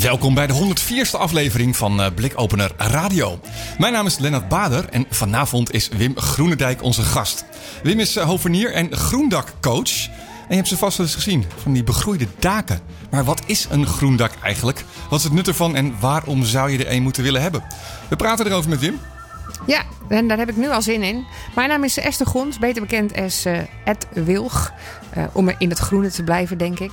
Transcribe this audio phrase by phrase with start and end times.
[0.00, 3.40] Welkom bij de 104ste aflevering van uh, Blikopener Radio.
[3.78, 7.44] Mijn naam is Lennart Bader en vanavond is Wim Groenendijk onze gast.
[7.82, 10.06] Wim is uh, hovenier en groendakcoach.
[10.08, 12.80] En je hebt ze vast wel eens gezien, van die begroeide daken.
[13.10, 14.84] Maar wat is een groendak eigenlijk?
[15.10, 17.64] Wat is het nut ervan en waarom zou je er een moeten willen hebben?
[18.08, 19.00] We praten erover met Wim.
[19.66, 21.26] Ja, en daar heb ik nu al zin in.
[21.54, 24.72] Mijn naam is Esther Gons, beter bekend als uh, Ed Wilg.
[25.16, 26.90] Uh, om in het groene te blijven, denk ik.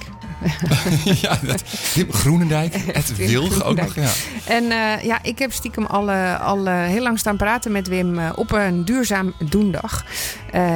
[1.22, 1.64] ja, dat,
[2.10, 3.96] Groenendijk, Ed Wilg ook nog.
[3.96, 4.10] Ja.
[4.46, 8.52] En uh, ja, ik heb stiekem al, al heel lang staan praten met Wim op
[8.52, 10.06] een duurzaam doendag.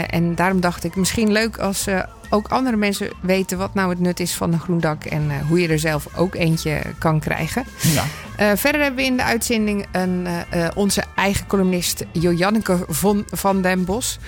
[0.07, 1.87] en daarom dacht ik, misschien leuk als
[2.29, 5.35] ook andere mensen weten wat nou het nut is van een groen dak en uh,
[5.47, 7.65] hoe je er zelf ook eentje kan krijgen.
[7.81, 8.03] Ja.
[8.03, 13.61] Uh, verder hebben we in de uitzending een, uh, onze eigen columnist Jojanneke von, van
[13.61, 14.19] den Bos.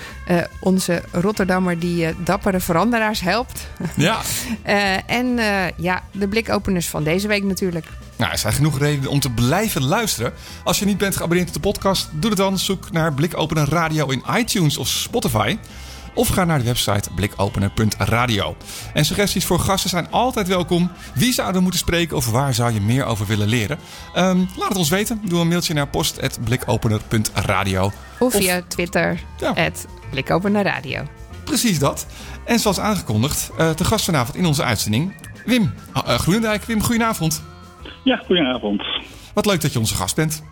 [0.59, 3.67] onze Rotterdammer die dappere veranderaars helpt.
[3.95, 4.21] Ja.
[5.05, 5.39] en
[5.77, 7.85] ja, de blikopeners van deze week natuurlijk.
[8.17, 10.33] Nou, er zijn genoeg redenen om te blijven luisteren.
[10.63, 12.57] Als je niet bent geabonneerd op de podcast, doe het dan.
[12.57, 15.57] Zoek naar Blikopener Radio in iTunes of Spotify.
[16.17, 18.55] Of ga naar de website blikopener.radio.
[18.93, 20.91] En suggesties voor gasten zijn altijd welkom.
[21.15, 23.77] Wie zouden we moeten spreken of waar zou je meer over willen leren?
[24.15, 25.21] Um, laat het ons weten.
[25.23, 27.91] Doe een mailtje naar post.blikopener.radio.
[28.19, 29.71] Of via Twitter, ja.
[30.09, 31.03] blikopenerradio.
[31.43, 32.07] Precies dat.
[32.45, 36.63] En zoals aangekondigd, uh, te gast vanavond in onze uitzending, Wim uh, Groenendijk.
[36.63, 37.43] Wim, goedenavond.
[38.03, 38.83] Ja, goedenavond.
[39.33, 40.43] Wat leuk dat je onze gast bent.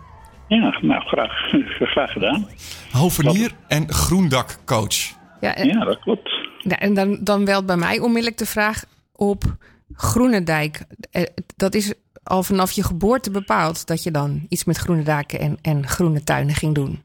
[0.48, 1.32] Ja, nou, graag,
[1.94, 2.48] graag gedaan.
[2.90, 5.15] Hovenier en groendakcoach.
[5.40, 6.30] Ja, en, ja, dat klopt.
[6.58, 9.44] Ja, en dan, dan welt bij mij onmiddellijk de vraag op
[9.92, 10.84] Groenendijk.
[11.56, 15.58] Dat is al vanaf je geboorte bepaald dat je dan iets met groene daken en,
[15.62, 17.02] en groene tuinen ging doen.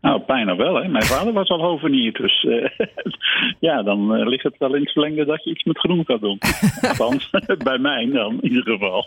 [0.00, 0.74] Nou, bijna wel.
[0.74, 0.88] Hè.
[0.88, 2.68] Mijn vader was al hovenier, dus uh,
[3.68, 6.18] ja, dan uh, ligt het wel in het verlengde dat je iets met groen kan
[6.20, 6.38] doen.
[6.88, 7.30] Althans,
[7.64, 9.06] bij mij dan in ieder geval.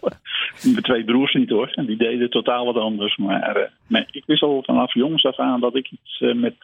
[0.63, 3.17] Mijn twee broers niet hoor, en die deden totaal wat anders.
[3.17, 6.55] Maar uh, nee, ik wist al vanaf jongs af aan dat ik iets met,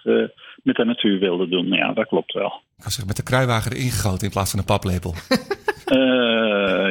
[0.64, 1.68] met de natuur wilde doen.
[1.68, 2.62] Ja, dat klopt wel.
[2.78, 5.14] Ik zeggen, met de kruiwagen erin gegoten in plaats van een paplepel.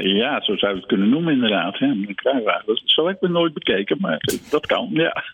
[0.03, 1.79] ja, zo zou je het kunnen noemen inderdaad.
[1.79, 1.87] Hè.
[1.87, 2.81] Een kruiwagen.
[2.85, 5.25] Zo heb ik me nooit bekeken, maar dat kan, ja.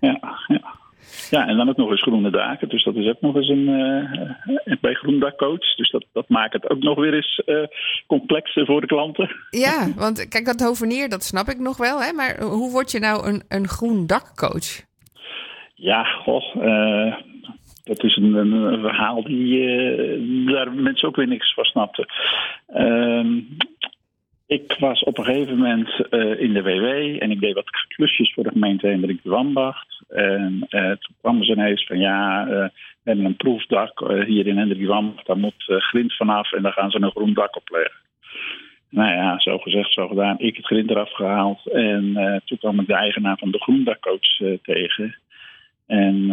[0.00, 0.63] ja, ja.
[1.30, 2.68] Ja, en dan ook nog eens groene daken.
[2.68, 3.68] Dus dat is ook nog eens een.
[3.68, 5.74] Uh, bij groendakcoach.
[5.76, 7.66] Dus dat, dat maakt het ook nog weer eens uh,
[8.06, 9.30] complexer voor de klanten.
[9.50, 12.02] Ja, want kijk, dat hovenier, dat snap ik nog wel.
[12.02, 12.12] Hè?
[12.12, 14.82] Maar hoe word je nou een, een groen dakcoach?
[15.74, 16.54] Ja, goh.
[16.56, 17.14] Uh,
[17.84, 22.06] dat is een, een verhaal die daar mensen ook weer niks van snapten.
[22.66, 23.40] Ehm,
[24.46, 28.32] ik was op een gegeven moment uh, in de WW en ik deed wat klusjes
[28.32, 30.02] voor de gemeente Hendrik de Wambacht.
[30.08, 32.70] En uh, toen kwamen ze ineens van ja, uh, we
[33.10, 37.00] hebben een proefdak hier in Hendrik Wambacht, daar moet grind vanaf en daar gaan ze
[37.00, 38.00] een groen dak op leggen.
[38.90, 40.38] Nou ja, zo gezegd, zo gedaan.
[40.38, 42.12] Ik het grind eraf gehaald en
[42.44, 45.16] toen kwam ik de eigenaar van de groendakcoach tegen.
[45.86, 46.26] En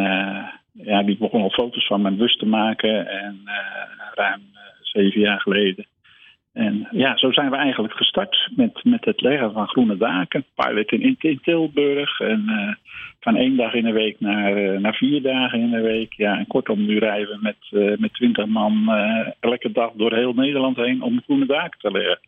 [0.74, 3.42] ja, die begon al foto's van mijn bus te maken en
[4.14, 4.42] ruim
[4.82, 5.86] zeven jaar geleden.
[6.54, 10.46] En ja, zo zijn we eigenlijk gestart met, met het leggen van groene daken.
[10.56, 12.20] Pilot in, in Tilburg.
[12.20, 12.74] En uh,
[13.20, 16.14] van één dag in de week naar, uh, naar vier dagen in de week.
[16.14, 18.90] Ja, en kortom, nu rijden we met, uh, met twintig man
[19.40, 22.20] elke dag door heel Nederland heen om groene daken te leggen.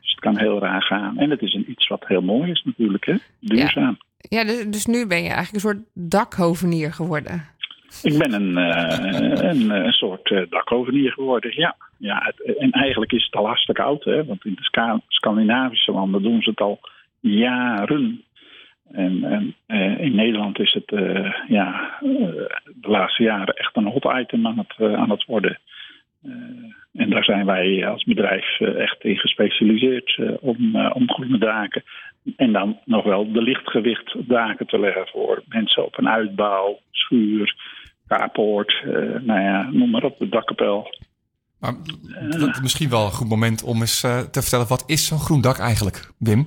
[0.00, 1.18] Dus het kan heel raar gaan.
[1.18, 3.14] En het is een, iets wat heel mooi is natuurlijk, hè?
[3.40, 3.98] Duurzaam.
[4.18, 7.56] Ja, ja dus, dus nu ben je eigenlijk een soort dakhovenier geworden.
[8.02, 11.76] Ik ben een, uh, een, een, soort uh, dakhovenier geworden, ja.
[11.98, 16.42] ja en eigenlijk is het al hartstikke oud, hè, want in de Scandinavische landen doen
[16.42, 16.80] ze het al
[17.20, 18.22] jaren.
[18.92, 19.54] En, en
[19.98, 21.00] in Nederland is het
[21.48, 21.98] ja,
[22.80, 25.58] de laatste jaren echt een hot item aan het, aan het worden.
[26.92, 31.82] en daar zijn wij als bedrijf echt in gespecialiseerd om, om groene daken.
[32.36, 37.54] En dan nog wel de lichtgewicht daken te leggen voor mensen op een uitbouw, schuur,
[38.08, 40.96] carport, uh, nou ja, noem maar op, de dakkapel.
[41.60, 41.74] Maar
[42.30, 45.40] uh, misschien wel een goed moment om eens uh, te vertellen, wat is zo'n groen
[45.40, 46.46] dak eigenlijk, Wim?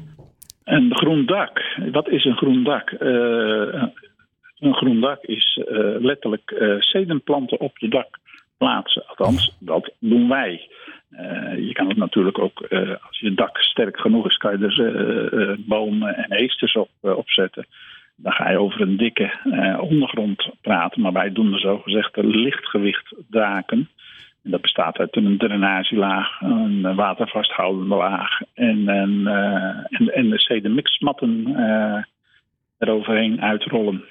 [0.64, 1.62] Een groen dak,
[1.92, 2.92] wat is een groen dak?
[4.60, 5.60] een groen dak is
[6.00, 8.20] letterlijk zedenplanten op je dak
[8.58, 9.04] plaatsen.
[9.08, 10.70] Althans, dat doen wij.
[11.12, 14.66] Uh, je kan het natuurlijk ook, uh, als je dak sterk genoeg is, kan je
[14.66, 17.66] er uh, bomen en heesters op, opzetten.
[18.24, 19.32] Dan ga je over een dikke
[19.82, 21.02] ondergrond praten.
[21.02, 23.90] Maar wij doen er zogezegd lichtgewicht daken.
[24.44, 29.28] En dat bestaat uit een drainagelaag, een watervasthoudende laag en, en,
[29.90, 31.56] en, en de sedemixmatten
[32.78, 34.04] eroverheen uitrollen.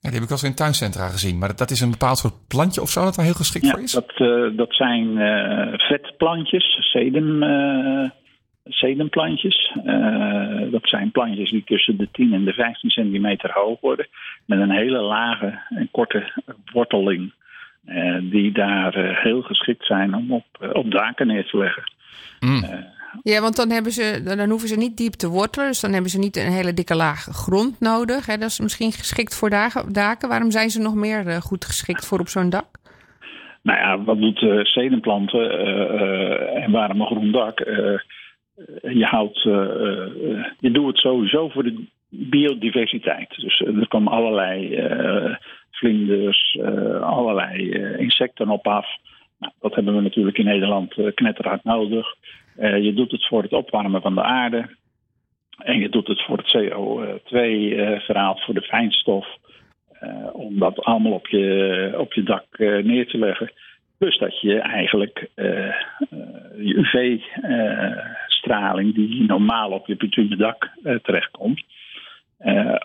[0.00, 1.38] Ja, die heb ik wel eens in tuincentra gezien.
[1.38, 3.82] Maar dat is een bepaald soort plantje of zo dat er heel geschikt ja, voor
[3.82, 3.92] is?
[3.92, 7.42] Dat, uh, dat zijn uh, vetplantjes, sedum,
[8.68, 9.76] uh, sedumplantjes.
[10.70, 14.06] dat zijn plantjes die tussen de 10 en de 15 centimeter hoog worden.
[14.44, 16.32] Met een hele lage en korte
[16.72, 17.32] worteling.
[18.20, 21.82] die daar heel geschikt zijn om op, op daken neer te leggen.
[22.40, 22.64] Mm.
[23.22, 25.68] Ja, want dan, hebben ze, dan hoeven ze niet diep te wortelen.
[25.68, 28.26] Dus dan hebben ze niet een hele dikke laag grond nodig.
[28.26, 28.36] Hè?
[28.36, 29.50] Dat is misschien geschikt voor
[29.92, 30.28] daken.
[30.28, 32.66] Waarom zijn ze nog meer uh, goed geschikt voor op zo'n dak?
[33.62, 37.60] Nou ja, wat doet uh, zedenplanten uh, en waarom een groen dak?
[38.82, 39.42] Je, houdt,
[40.60, 43.34] je doet het sowieso voor de biodiversiteit.
[43.36, 44.82] Dus er komen allerlei
[45.70, 46.58] vlinders,
[47.00, 48.86] allerlei insecten op af.
[49.38, 52.06] Nou, dat hebben we natuurlijk in Nederland knetterhard nodig.
[52.58, 54.76] Uh, je doet het voor het opwarmen van de aarde.
[55.58, 59.26] En je doet het voor het CO2-verhaal, voor de fijnstof.
[60.02, 63.52] Uh, om dat allemaal op je, op je dak uh, neer te leggen.
[63.98, 65.30] Plus dat je eigenlijk
[66.56, 66.84] je
[68.48, 70.70] UV-straling die normaal op je bitumen dak
[71.02, 71.62] terechtkomt,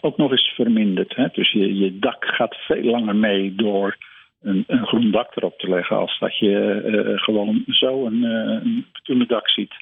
[0.01, 1.15] ook nog eens vermindert.
[1.15, 1.27] Hè?
[1.31, 3.97] Dus je, je dak gaat veel langer mee door
[4.41, 8.83] een, een, groen dak erop te leggen als dat je uh, gewoon zo een, uh,
[9.03, 9.73] een dak ziet.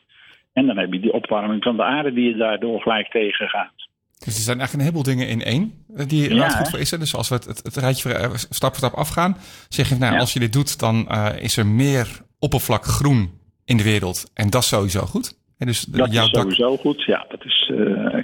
[0.53, 3.89] En dan heb je die opwarming van de aarde die je daardoor gelijk tegengaat.
[4.25, 5.73] Dus er zijn eigenlijk een heleboel dingen in één
[6.07, 6.49] die ja.
[6.49, 6.89] goed voor is.
[6.89, 8.09] Dus als we het, het, het rijtje
[8.49, 9.37] stap voor stap afgaan,
[9.69, 10.19] zeg je, nou, ja.
[10.19, 12.07] als je dit doet, dan uh, is er meer
[12.39, 14.31] oppervlak groen in de wereld.
[14.33, 15.39] En dat is sowieso goed.
[15.61, 16.79] En dus dat jouw is sowieso dak...
[16.79, 17.25] goed, ja.
[17.29, 17.71] Dat is,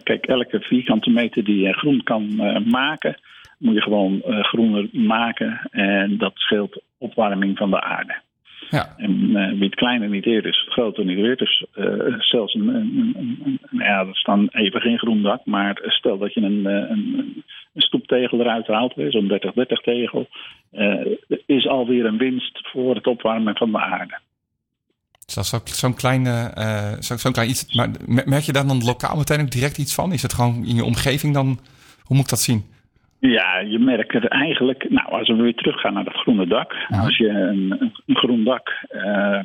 [0.04, 2.36] kijk, elke vierkante meter die je groen kan
[2.66, 3.18] maken,
[3.58, 5.68] moet je gewoon uh, groener maken.
[5.72, 8.16] En dat scheelt opwarming van de aarde.
[8.70, 8.94] Ja.
[8.98, 11.38] En uh, wie het kleiner niet eer is, het groter niet weer.
[11.38, 15.46] Dus uh, zelfs een, een, een, een, ja, dat is dan even geen groen dak.
[15.46, 17.44] Maar stel dat je een, een,
[17.74, 20.28] een stoeptegel eruit haalt, zo'n 30-30 tegel.
[21.46, 24.20] is alweer een winst voor het opwarmen van de aarde.
[25.28, 26.52] Dus dat is zo'n zo kleine,
[27.00, 27.76] zo'n zo klein iets.
[27.76, 30.14] Maar merk je daar dan lokaal meteen ook direct iets van?
[30.14, 31.46] Is het gewoon in je omgeving dan?
[32.04, 32.66] Hoe moet ik dat zien?
[33.20, 34.90] Ja, je merkt er eigenlijk.
[34.90, 36.74] Nou, als we weer teruggaan naar dat groene dak.
[36.88, 37.00] Ja.
[37.00, 39.40] Als je een, een groen dak uh,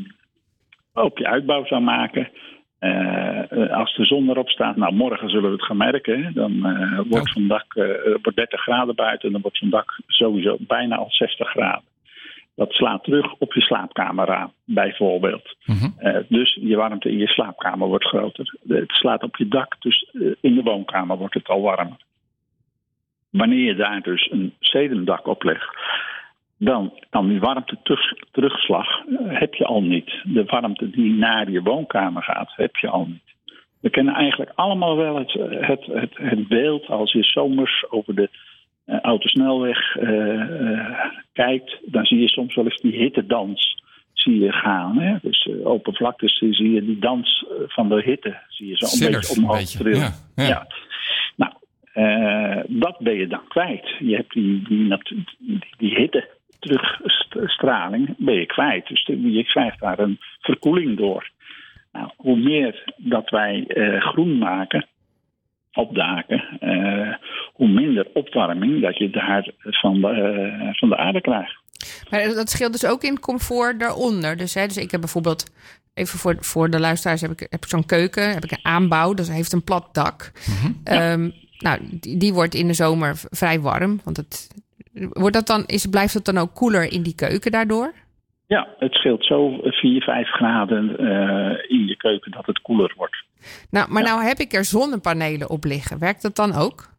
[0.93, 2.29] op je uitbouw zou maken.
[2.81, 6.35] Uh, als de zon erop staat, nou morgen zullen we het gaan merken.
[6.35, 7.33] Dan uh, wordt ja.
[7.33, 7.75] zo'n dak
[8.23, 11.85] wordt 30 graden buiten en dan wordt zo'n dak sowieso bijna al 60 graden.
[12.55, 15.57] Dat slaat terug op je slaapkamer aan, bijvoorbeeld.
[15.65, 16.25] Mm -hmm.
[16.29, 18.55] dus je warmte in je slaapkamer wordt groter.
[18.69, 20.11] Het slaat op je dak, dus
[20.41, 21.97] in de woonkamer wordt het al warmer.
[23.31, 25.77] Wanneer je daar dus een sedumdak op legt,
[26.59, 28.87] dan kan die warmte terugslag
[29.19, 30.23] heb je al niet.
[30.25, 33.33] De warmte die naar je woonkamer gaat, heb je al niet.
[33.81, 38.29] We kennen eigenlijk allemaal wel het, het, het, het beeld als je zomers over de
[38.87, 40.97] autosnelweg uh, uh,
[41.33, 43.83] kijkt, dan zie je soms wel eens die hittedans
[44.13, 44.99] zie je gaan.
[44.99, 45.17] Hè?
[45.23, 49.41] Dus open vlaktes zie je die dans van de hitte, zie je zo een beetje
[49.41, 50.01] omhoog trillen.
[50.01, 50.47] Ja, ja.
[50.49, 50.67] ja.
[51.37, 51.53] Nou,
[51.95, 53.95] uh, dat ben je dan kwijt.
[53.99, 54.99] Je hebt die, die,
[55.39, 56.29] die, die hitte
[57.29, 58.89] terugstraling ben je kwijt.
[58.89, 61.31] Dus je krijgt daar een verkoeling door.
[61.93, 64.87] Nou, hoe meer dat wij uh, groen maken
[65.73, 67.15] op daken, uh,
[67.53, 71.61] hoe minder opwarming dat je daar van de, van de aarde krijgt.
[72.11, 74.37] Maar dat scheelt dus ook in comfort daaronder.
[74.37, 75.53] Dus, hè, dus ik heb bijvoorbeeld,
[75.95, 79.15] even voor, voor de luisteraars, heb ik, heb ik zo'n keuken, heb ik een aanbouw,
[79.15, 80.33] dus heeft een plat dak.
[80.47, 80.81] Mm -hmm.
[80.85, 81.13] ja.
[81.13, 84.01] um, nou, die, die, wordt in de zomer vrij warm.
[84.05, 84.63] Want het,
[84.93, 87.93] wordt dat dan, is, blijft het dan ook koeler in die keuken daardoor?
[88.47, 93.25] Ja, het scheelt zo 4, 5 graden uh, in je keuken dat het koeler wordt.
[93.71, 94.09] Nou, maar ja.
[94.09, 95.99] nou heb ik er zonnepanelen op liggen.
[95.99, 96.91] Werkt dat dan ook?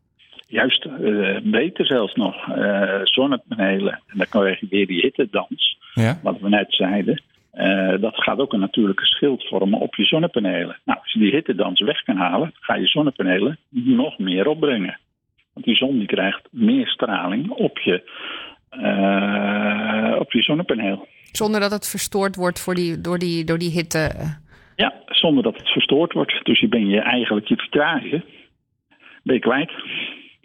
[0.48, 2.48] Juist, uh, beter zelfs nog.
[2.48, 4.02] Uh, zonnepanelen.
[4.08, 5.80] En dan krijg je weer die hittedans.
[5.94, 6.20] Ja.
[6.24, 7.22] Wat we net zeiden.
[7.54, 10.80] Uh, dat gaat ook een natuurlijke schild vormen op je zonnepanelen.
[10.86, 15.00] Nou, als je die hittedans weg kan halen, ga je zonnepanelen nog meer opbrengen.
[15.54, 18.04] Want die zon die krijgt meer straling op je,
[18.72, 21.08] uh, op je zonnepaneel.
[21.32, 24.12] Zonder dat het verstoord wordt voor die, door, die, door die hitte?
[24.76, 26.40] Ja, zonder dat het verstoord wordt.
[26.46, 28.24] Dus je ben je eigenlijk je vitrage
[29.24, 29.72] ben je kwijt.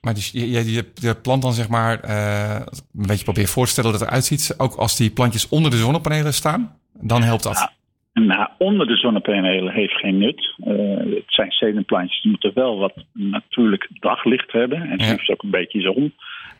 [0.01, 2.61] Maar dus je, je, je, je plant dan zeg maar, eh,
[2.95, 4.55] een beetje probeer voor te stellen dat het eruit ziet.
[4.59, 7.77] Ook als die plantjes onder de zonnepanelen staan, dan helpt dat.
[8.13, 10.55] Nou, onder de zonnepanelen heeft geen nut.
[10.65, 14.83] Eh, het zijn zedenplantjes, die moeten wel wat natuurlijk daglicht hebben.
[14.83, 15.11] En Ja.
[15.11, 16.15] liefst ook een beetje zon.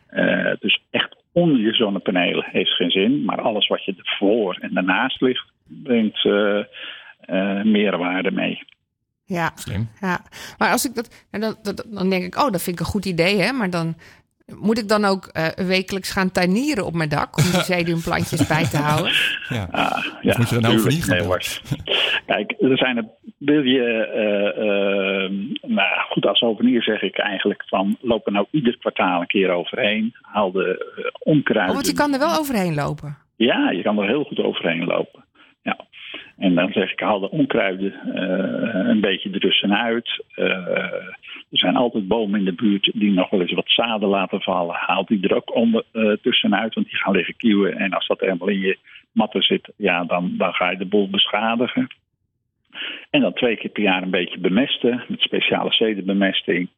[0.07, 3.25] Eh, dus echt onder je zonnepanelen heeft geen zin.
[3.25, 6.27] Maar alles wat je ervoor en daarnaast ligt, brengt
[7.63, 8.63] meerwaarde mee.
[9.25, 9.89] Ja, Slim.
[10.01, 10.21] ja.
[10.57, 12.91] Maar als ik dat, en dan, dan, dan denk ik, oh, dat vind ik een
[12.91, 13.51] goed idee, hè?
[13.51, 13.95] Maar dan
[14.55, 18.63] moet ik dan ook eh, wekelijks gaan tuinieren op mijn dak om die zeeduinplantjes bij
[18.63, 19.11] te houden.
[19.49, 19.67] Ja.
[19.71, 21.37] Ah, ja, moet je er nou gaan Nee.
[22.25, 23.05] Kijk, er zijn er.
[23.37, 23.83] Wil je,
[24.13, 25.31] eh, eh,
[25.61, 29.49] nou goed, als ovenier zeg ik eigenlijk van loop er nou ieder kwartaal een keer
[29.49, 30.15] overheen.
[30.21, 31.69] Haal de eh, onkruiden.
[31.69, 33.17] Oh, want je kan er wel overheen lopen.
[33.35, 35.23] Ja, je kan er heel goed overheen lopen.
[36.39, 40.25] En dan zeg ik, haal de onkruiden eh, een beetje ertussenuit.
[40.35, 41.17] Eh
[41.51, 44.75] er zijn altijd bomen in de buurt die nog wel eens wat zaden laten vallen.
[44.75, 47.77] Haal die er ook onder, eh, tussenuit, want die gaan liggen kieuwen.
[47.77, 48.77] En als dat helemaal in je
[49.11, 51.87] matten zit, ja, dan, dan ga je de boel beschadigen.
[53.09, 56.69] En dan twee keer per jaar een beetje bemesten met speciale zedenbemesting.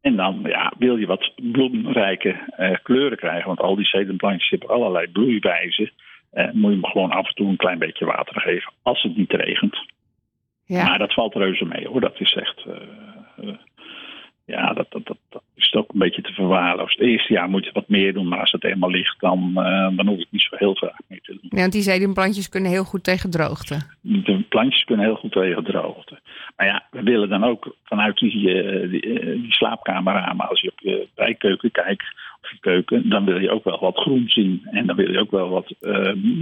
[0.00, 2.36] En dan ja, wil je wat bloemrijke
[2.82, 5.90] kleuren krijgen, want al die zedenplantjes hebben allerlei bloeiwijzen.
[6.30, 9.16] Eh, moet je hem gewoon af en toe een klein beetje water geven als het
[9.16, 9.78] niet regent.
[10.64, 12.00] Ja, Maar dat valt reuze mee hoor.
[12.00, 12.64] Dat is echt.
[12.66, 13.54] eh, eh,
[14.48, 16.98] ja, dat, dat, dat, dat is ook een beetje te verwaarloosd.
[16.98, 19.96] Het eerste jaar moet je wat meer doen, maar als het eenmaal ligt, dan, eh,
[19.96, 21.50] dan hoef ik niet zo heel vaak meer te doen.
[21.50, 23.78] Ja, want die zeeduinplantjes kunnen heel goed tegen droogte.
[24.00, 26.20] De plantjes kunnen heel goed tegen droogte.
[26.56, 30.70] Maar ja, we willen dan ook vanuit die, eh, die, eh, die slaapkamerramen, als je
[30.70, 32.06] op je bijkeuken kijkt,
[32.42, 34.62] of je keuken, dan wil je ook wel wat groen zien.
[34.70, 35.74] En dan wil je ook wel wat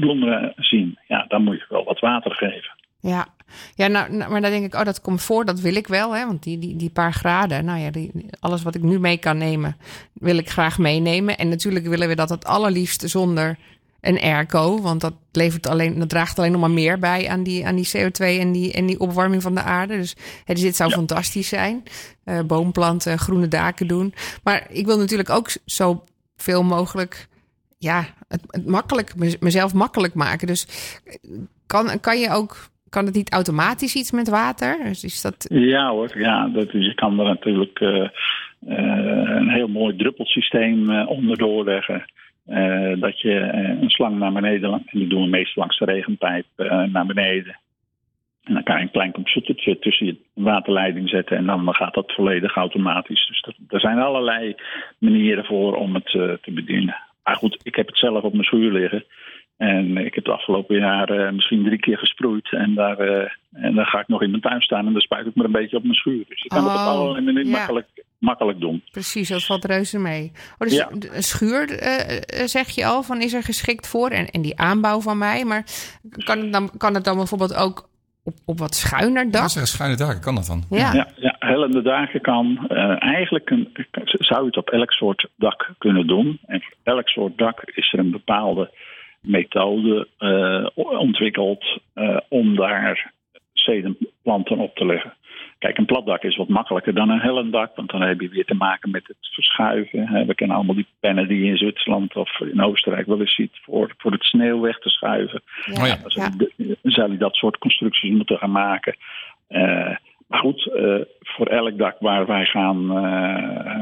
[0.00, 0.98] bloemen zien.
[1.08, 2.74] Ja, dan moet je wel wat water geven.
[3.06, 3.28] Ja,
[3.74, 6.16] ja nou, nou, maar dan denk ik, oh, dat komt voor, dat wil ik wel.
[6.16, 6.26] Hè?
[6.26, 8.10] Want die, die, die paar graden, nou ja, die,
[8.40, 9.76] alles wat ik nu mee kan nemen,
[10.12, 11.38] wil ik graag meenemen.
[11.38, 13.58] En natuurlijk willen we dat het allerliefst zonder
[14.00, 14.80] een airco.
[14.80, 17.88] Want dat, levert alleen, dat draagt alleen nog maar meer bij aan die, aan die
[17.96, 19.96] CO2 en die, en die opwarming van de aarde.
[19.96, 21.82] Dus, hè, dus dit zou fantastisch zijn.
[22.24, 24.14] Eh, boomplanten, groene daken doen.
[24.42, 26.04] Maar ik wil natuurlijk ook zo
[26.36, 27.28] veel mogelijk
[27.78, 30.46] ja, het, het makkelijk, mez- mezelf makkelijk maken.
[30.46, 30.66] Dus
[31.66, 34.78] kan, kan je ook, kan het niet automatisch iets met water?
[34.84, 38.10] Dus is dat, Ja hoor, ja, dat, je kan er natuurlijk eh, eh,
[39.36, 42.04] een heel mooi druppelsysteem eh, onderdoor leggen.
[43.00, 43.34] Dat je
[43.80, 46.46] een slang naar beneden, en die doen we meestal langs de regenpijp
[46.92, 47.58] naar beneden.
[48.44, 52.12] En dan kan je een klein computertje tussen je waterleiding zetten en dan gaat dat
[52.12, 53.26] volledig automatisch.
[53.26, 54.54] Dus er zijn allerlei
[54.98, 56.10] manieren voor om het
[56.42, 56.96] te bedienen.
[57.24, 59.04] Maar goed, ik heb het zelf op mijn schuur liggen.
[59.56, 62.52] En ik heb het afgelopen jaar eh, misschien drie keer gesproeid.
[62.52, 65.26] En, daar, eh, en dan ga ik nog in mijn tuin staan en dan spuit
[65.26, 66.24] ik me een beetje op mijn schuur.
[66.28, 67.56] Dus je kan het op Oh, allerlei manieren ja.
[67.56, 67.86] makkelijk,
[68.18, 68.82] makkelijk doen.
[68.90, 70.32] precies, dat valt reuze mee.
[70.58, 70.88] Oh, dus Ja.
[70.90, 74.08] een schuur, eh, zeg je al, van is er geschikt voor?
[74.10, 75.44] En, en die aanbouw van mij.
[75.44, 75.64] Maar
[76.24, 77.88] kan het dan, kan het dan bijvoorbeeld ook
[78.24, 79.48] op, op wat schuiner Ja, dak?
[79.48, 80.64] zeggen schuine daken, kan dat dan?
[80.70, 82.66] Ja, Ja, ja hellende daken kan.
[82.68, 83.68] eh, eigenlijk een,
[84.02, 86.38] zou je het op elk soort dak kunnen doen.
[86.46, 88.70] En voor elk soort dak is er een bepaalde
[89.26, 93.12] methode eh, ontwikkeld eh, om daar
[93.52, 95.14] zedenplanten op te leggen.
[95.58, 98.44] Kijk, een platdak is wat makkelijker dan een hellend dak, want dan heb je weer
[98.44, 100.26] te maken met het verschuiven.
[100.26, 103.58] We kennen allemaal die pennen die je in Zwitserland of in Oostenrijk wel eens ziet
[103.62, 105.42] voor, voor het sneeuw weg te schuiven.
[105.64, 105.96] ja, Oh ja.
[106.82, 108.96] Dan zou je- dat soort constructies moeten gaan maken.
[109.48, 109.96] Eh,
[110.28, 110.70] maar goed,
[111.20, 112.90] voor elk dak waar wij gaan,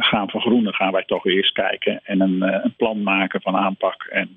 [0.02, 4.02] gaan vergroenen, gaan wij toch eerst kijken en een, een plan maken van aanpak.
[4.10, 4.36] En,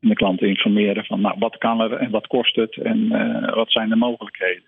[0.00, 3.54] en de klanten informeren van nou, wat kan er en wat kost het en eh,
[3.54, 4.62] wat zijn de mogelijkheden.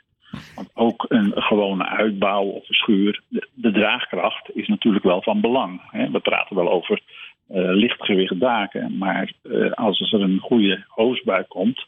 [0.75, 3.23] Ook een gewone uitbouw of een schuur,
[3.55, 5.81] de, draagkracht is natuurlijk wel van belang.
[5.91, 6.11] Hè.
[6.11, 7.01] We praten wel over
[7.49, 11.85] eh, lichtgewicht daken, maar eh, als er een goede hoosbui komt,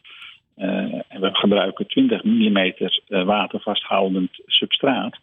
[0.57, 2.73] en we gebruiken 20 mm
[3.07, 5.19] watervasthoudend substraat.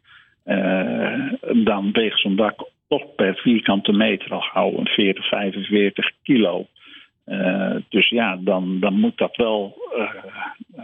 [1.53, 6.67] dan weegt zo'n dak toch per vierkante meter al gauw een 40, 45 kilo.
[7.29, 10.01] Eh, dus ja, dan, dan moet dat wel eh,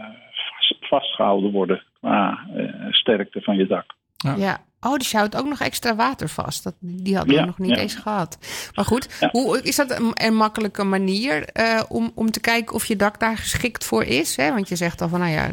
[0.56, 3.94] vast- vastgehouden worden qua eh, sterkte van je dak.
[4.36, 4.64] Ja.
[4.80, 6.64] Oh, dus je houdt ook nog extra water vast.
[6.64, 7.76] Dat, die hadden we Ja, nog niet ja.
[7.76, 8.38] eens gehad.
[8.74, 9.28] Maar goed, Ja.
[9.32, 13.20] hoe, is dat een, een makkelijke manier eh, om, om te kijken of je dak
[13.20, 14.36] daar geschikt voor is?
[14.36, 14.52] Hè?
[14.52, 15.50] Want je zegt al van, nou ja,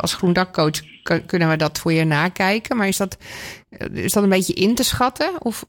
[0.00, 2.76] als groendakcoach kun- kunnen we dat voor je nakijken.
[2.76, 3.18] Maar is dat,
[3.92, 5.30] is dat een beetje in te schatten?
[5.44, 5.64] Of,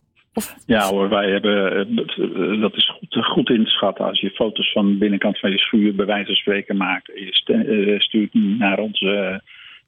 [0.66, 4.06] Ja hoor, wij hebben, eh, dat is goed, goed in te schatten.
[4.06, 7.08] Als je foto's van de binnenkant van je schuur bij wijze van spreken maakt.
[7.16, 9.42] Je eh, stuurt naar onze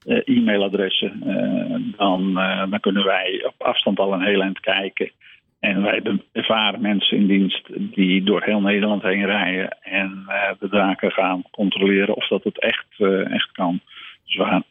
[0.06, 1.22] eh, e-mailadressen.
[1.96, 2.34] dan,
[2.70, 5.10] dan kunnen wij op afstand al een heel eind kijken.
[5.60, 10.24] En wij hebben ervaren mensen in dienst die door heel Nederland heen rijden en
[10.58, 12.86] de daken gaan controleren of dat het echt,
[13.30, 13.80] echt kan.
[14.24, 14.64] Dus we gaan,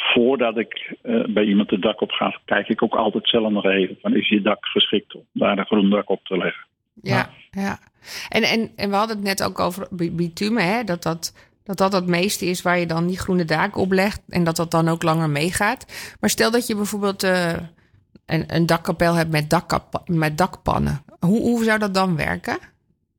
[0.00, 3.64] voordat ik uh, bij iemand de dak op ga, kijk ik ook altijd zelf nog
[3.64, 6.64] even van is je dak geschikt om daar een groen dak op te leggen.
[7.02, 7.78] Ja, ja.
[8.28, 10.84] En, en, en we hadden het net ook over bitumen, hè?
[10.84, 14.22] dat dat dat dat het meeste is waar je dan die groene daken op legt
[14.28, 16.14] en dat dat dan ook langer meegaat.
[16.20, 17.52] Maar stel dat je bijvoorbeeld uh,
[18.26, 21.04] een, een dakkapel hebt met, dakkap, met dakpannen.
[21.18, 22.58] Hoe, hoe zou dat dan werken?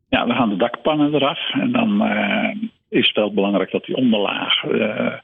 [0.09, 3.95] Ja, dan gaan de dakpannen eraf en dan uh, is het wel belangrijk dat die
[3.95, 5.17] onderlaag uh,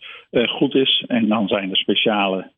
[0.48, 1.04] goed is.
[1.08, 2.52] En dan zijn er speciale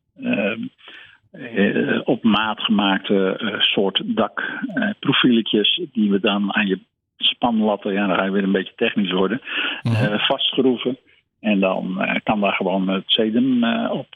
[2.04, 6.78] op maat gemaakte soort dakprofieletjes die we dan aan je
[7.16, 9.40] spanlatten, ja, dan ga je weer een beetje technisch worden,
[9.82, 10.18] mm -hmm.
[10.18, 10.98] vastschroeven.
[11.40, 14.06] En dan kan daar gewoon het sedum op.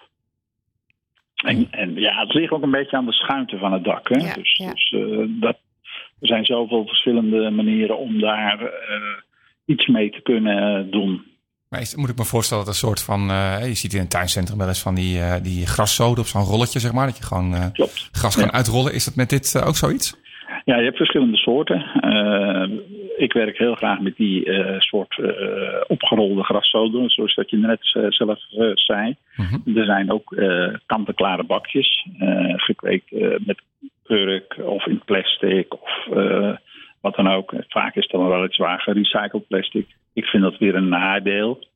[1.45, 4.09] En, en, ja, het ligt ook een beetje aan de schuinte van het dak.
[4.09, 4.27] Hè?
[4.27, 4.71] Ja, dus ja.
[4.71, 4.95] dus
[5.41, 5.57] dat,
[6.21, 8.73] er zijn zoveel verschillende manieren om daar
[9.65, 11.33] iets mee te kunnen doen.
[11.69, 13.31] Maar is, moet ik me voorstellen dat een soort van...
[13.31, 16.43] Uh, je ziet in een tuincentrum wel eens van die, uh, die graszoden op zo'n
[16.43, 17.07] rolletje, zeg maar.
[17.07, 17.67] Dat je gewoon uh,
[18.13, 18.53] gras kan ja.
[18.53, 18.95] uitrollen.
[18.95, 20.23] Is dat met dit ook zoiets?
[20.65, 21.79] Ja, je hebt verschillende soorten.
[23.17, 25.21] Ik werk heel graag met die soort
[25.87, 27.79] opgerolde graszoden, zoals dat je net
[28.09, 28.39] zelf
[28.75, 29.17] zei.
[29.37, 29.77] Mm -hmm.
[29.77, 30.35] Er zijn ook
[30.87, 32.07] kant-en-klare bakjes,
[32.57, 33.11] gekweekt
[33.47, 33.63] met
[34.03, 36.07] kurk of in plastic of
[37.05, 37.55] wat dan ook.
[37.69, 39.87] Vaak is dan wel het zwaar gerecycled plastic.
[40.13, 41.67] Ik vind dat weer een nadeel.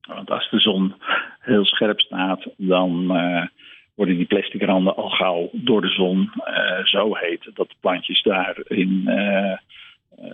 [0.00, 0.94] Want als de zon
[1.38, 3.06] heel scherp staat, dan
[3.94, 8.22] worden die plastic randen al gauw door de zon uh, zo heet dat de plantjes
[8.22, 9.56] daarin uh, uh,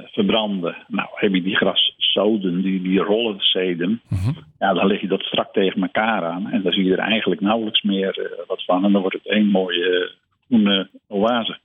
[0.04, 0.76] verbranden.
[0.86, 4.36] Nou, heb je die graszoden, die, die rollen sedum, mm -hmm.
[4.58, 7.40] ja, dan leg je dat strak tegen elkaar aan en dan zie je er eigenlijk
[7.40, 10.12] nauwelijks meer wat van en dan wordt het één mooie
[10.46, 11.58] groene oase.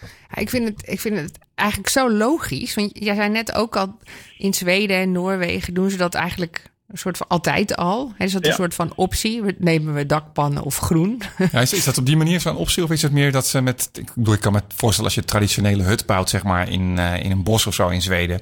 [0.00, 2.74] Ja, ik, vind het, ik vind het eigenlijk zo logisch.
[2.74, 3.98] Want jij zei net ook al,
[4.38, 8.12] in Zweden en Noorwegen doen ze dat eigenlijk een soort van altijd al.
[8.18, 8.56] Is dat een ja.
[8.56, 9.42] soort van optie?
[9.58, 11.22] Nemen we dakpannen of groen?
[11.52, 12.82] Ja, is, is, dat op die manier zo'n optie?
[12.82, 13.90] Of is het meer dat ze met.
[13.92, 16.96] Ik bedoel, ik kan me voorstellen als je een traditionele hut bouwt, zeg maar, in,
[16.96, 18.40] uh, in een bos of zo in Zweden.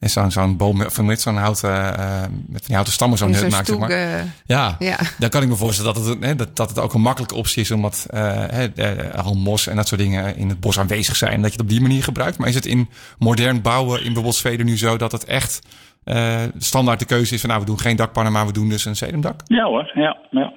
[0.00, 3.66] En zo'n zo'n boom met zo'n houten, uh, met die houten stammen zo'n hut maakt,
[3.66, 3.90] zeg maar.
[3.90, 6.94] Uh, ja, ja, dan kan ik me voorstellen dat het, hè, dat, dat het ook
[6.94, 8.06] een makkelijke optie is, omdat
[9.14, 11.32] al mos en dat soort dingen in het bos aanwezig zijn.
[11.32, 12.38] En dat je het op die manier gebruikt.
[12.38, 15.60] Maar is het in modern bouwen in bijvoorbeeld Zweden nu zo dat het echt
[16.04, 18.84] uh, standaard de keuze is van nou, we doen geen dakpannen, maar we doen dus
[18.84, 19.40] een sedumdak?
[19.44, 20.18] Ja hoor, ja.
[20.30, 20.52] ja.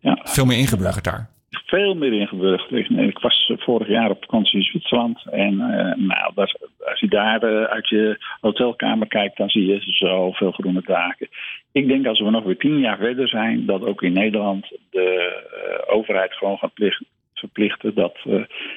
[0.00, 0.20] ja.
[0.24, 1.28] Veel meer ingeburgerd daar?
[1.66, 2.90] Veel meer ingeburgerd.
[2.90, 5.24] Ik was vorig jaar op vakantie in Zwitserland.
[5.30, 9.80] En uh, nou, als, als je daar uh, uit je hotelkamer kijkt, dan zie je
[9.80, 11.28] zoveel groene daken.
[11.72, 15.42] Ik denk als we nog weer tien jaar verder zijn, dat ook in Nederland de
[15.88, 17.02] uh, overheid gewoon gaat plicht,
[17.34, 18.18] verplichten dat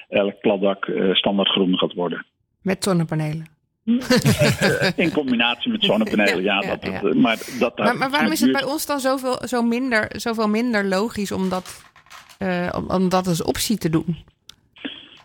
[0.09, 2.25] elk platdak standaard groen gaat worden.
[2.61, 3.55] Met zonnepanelen?
[5.03, 6.61] in combinatie met zonnepanelen, ja.
[6.61, 7.13] ja, dat, ja.
[7.13, 10.85] Maar, dat, maar, maar waarom is het bij ons dan zoveel, zo minder, zoveel minder
[10.85, 11.86] logisch om dat,
[12.39, 14.17] uh, om, om dat als optie te doen?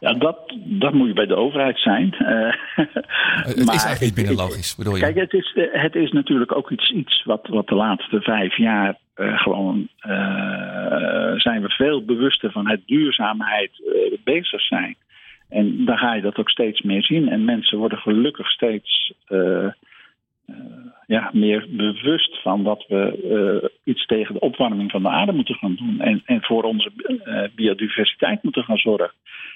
[0.00, 2.14] Ja, dat, dat moet je bij de overheid zijn.
[2.18, 5.00] Uh, het maar, is eigenlijk niet binnen logisch, bedoel je?
[5.00, 8.98] Kijk, het is, het is natuurlijk ook iets, iets wat, wat de laatste vijf jaar
[9.16, 13.70] uh, gewoon uh, zijn we veel bewuster van het duurzaamheid
[14.24, 14.96] bezig zijn.
[15.48, 17.28] En dan ga je dat ook steeds meer zien.
[17.28, 19.12] En mensen worden gelukkig steeds
[21.06, 23.02] ja, meer bewust van dat we
[23.64, 26.00] uh, iets tegen de opwarming van de aarde moeten gaan doen.
[26.00, 26.92] En, en voor onze
[27.54, 29.12] biodiversiteit moeten gaan zorgen.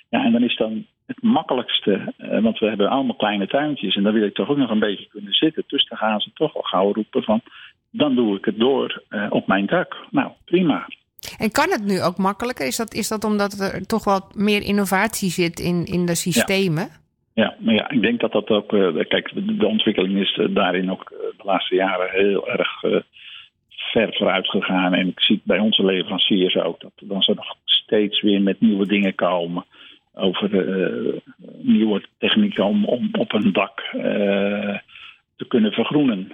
[0.08, 3.96] Ja, en dan is dan het makkelijkste, want we hebben allemaal kleine tuintjes.
[3.96, 5.64] En dan wil ik toch ook nog een beetje kunnen zitten.
[5.66, 7.40] Dus dan gaan ze toch al gauw roepen van,
[7.90, 9.96] dan doe ik het door op mijn dak.
[10.10, 10.86] Nou, prima.
[11.38, 12.66] En kan het nu ook makkelijker?
[12.66, 16.82] Is dat, is dat omdat er toch wat meer innovatie zit in, in de systemen?
[16.82, 17.04] Ja.
[17.36, 18.72] Ja, maar ja, ik denk dat dat ook.
[18.72, 22.80] Uh, kijk, de ontwikkeling is uh, daarin ook uh, de laatste jaren heel erg
[23.68, 24.94] ver vooruit gegaan.
[24.94, 28.86] En ik zie bij onze leveranciers ook dat dan ze nog steeds weer met nieuwe
[28.86, 29.64] dingen komen.
[30.14, 30.50] Over
[31.62, 33.80] nieuwe technieken om, om op een dak
[35.36, 36.32] te kunnen vergroenen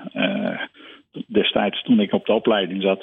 [1.26, 3.00] destijds toen ik op de opleiding zat,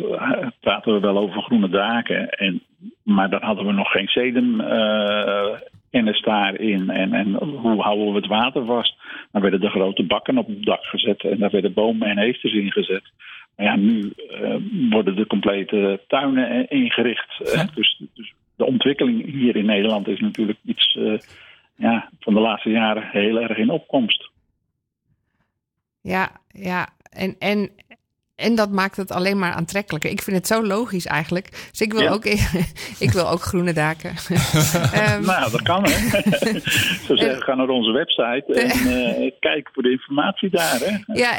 [0.60, 2.30] praten we wel over groene daken.
[2.30, 2.62] En,
[3.04, 4.62] maar dan hadden we nog geen sedum
[5.92, 6.90] kennis daarin.
[6.90, 8.96] En, en hoe houden we het water vast?
[9.32, 12.54] Dan werden de grote bakken op het dak gezet en daar werden bomen en heesters
[12.54, 13.12] ingezet.
[13.56, 14.56] Maar ja, nu uh,
[14.90, 17.52] worden de complete tuinen ingericht.
[17.54, 17.68] Ja.
[17.76, 21.20] Dus, dus, de ontwikkeling hier in Nederland is natuurlijk iets uh,
[21.76, 24.30] ja, van de laatste jaren heel erg in opkomst.
[26.02, 26.88] Ja, ja.
[27.10, 27.70] En, en
[28.40, 30.10] en dat maakt het alleen maar aantrekkelijker.
[30.10, 31.68] Ik vind het zo logisch eigenlijk.
[31.72, 32.10] Dus ik wil, Ja.
[32.12, 32.26] ook,
[33.06, 34.12] ik wil ook groene daken.
[34.94, 36.20] Ehm, Nou, dat kan hè.
[37.08, 41.14] Zo zeggen, ga naar onze website en eh, kijk voor de informatie daar hè.
[41.14, 41.32] Ja,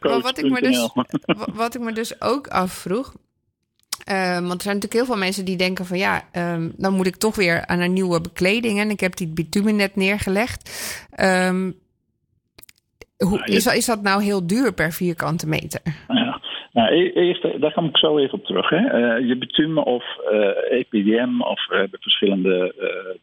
[0.00, 0.88] maar wat ik me dus,
[1.26, 3.14] wa- wat ik me dus ook afvroeg.
[4.04, 7.06] ehm, want er zijn natuurlijk heel veel mensen die denken van ja, ehm, dan moet
[7.06, 8.80] ik toch weer aan een nieuwe bekleding.
[8.80, 10.70] En ik heb die bitumen net neergelegd.
[13.18, 15.80] Hoe, Nou, is, is dat nou heel duur per vierkante meter?
[16.08, 16.27] Ja.
[16.78, 18.68] Nou, e- eerst, eh, daar kom ik zo even op terug.
[18.68, 18.86] Hè.
[18.86, 22.74] Eh, je bitumen of eh, EPDM of hebben verschillende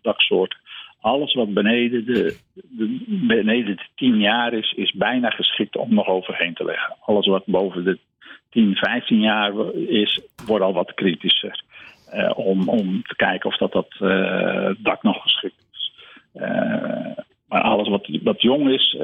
[0.02, 0.60] daksoorten.
[1.02, 6.08] Alles wat beneden de, de, beneden de 10 jaar is, is bijna geschikt om nog
[6.08, 6.96] overheen te leggen.
[7.00, 7.98] Alles wat boven de
[8.50, 11.64] 10, 15 jaar is, wordt al wat kritischer.
[12.36, 13.96] Om, om te kijken of dat, dat
[14.78, 15.94] dak nog geschikt is.
[17.48, 18.98] Maar alles wat, wat jong is,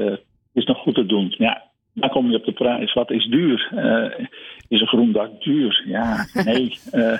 [0.53, 1.35] is nog goed te doen.
[1.37, 2.93] Ja, dan kom je op de prijs.
[2.93, 3.71] Wat is duur?
[3.75, 4.25] Eh,
[4.67, 5.83] is een groen dak duur?
[5.85, 6.79] Ja, nee.
[6.91, 7.17] Eh,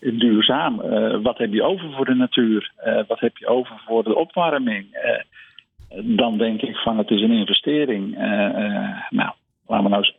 [0.00, 0.80] duurzaam.
[0.80, 2.72] Eh, wat heb je over voor de natuur?
[3.06, 4.86] Wat heb je over voor de opwarming?
[6.04, 8.16] Dan denk ik van het is een investering.
[9.10, 9.32] Nou,
[9.66, 10.16] laten we nou eens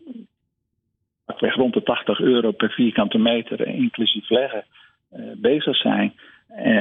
[1.26, 4.64] pakweg rond de 80 euro per vierkante meter, inclusief leggen,
[5.38, 6.14] bezig zijn.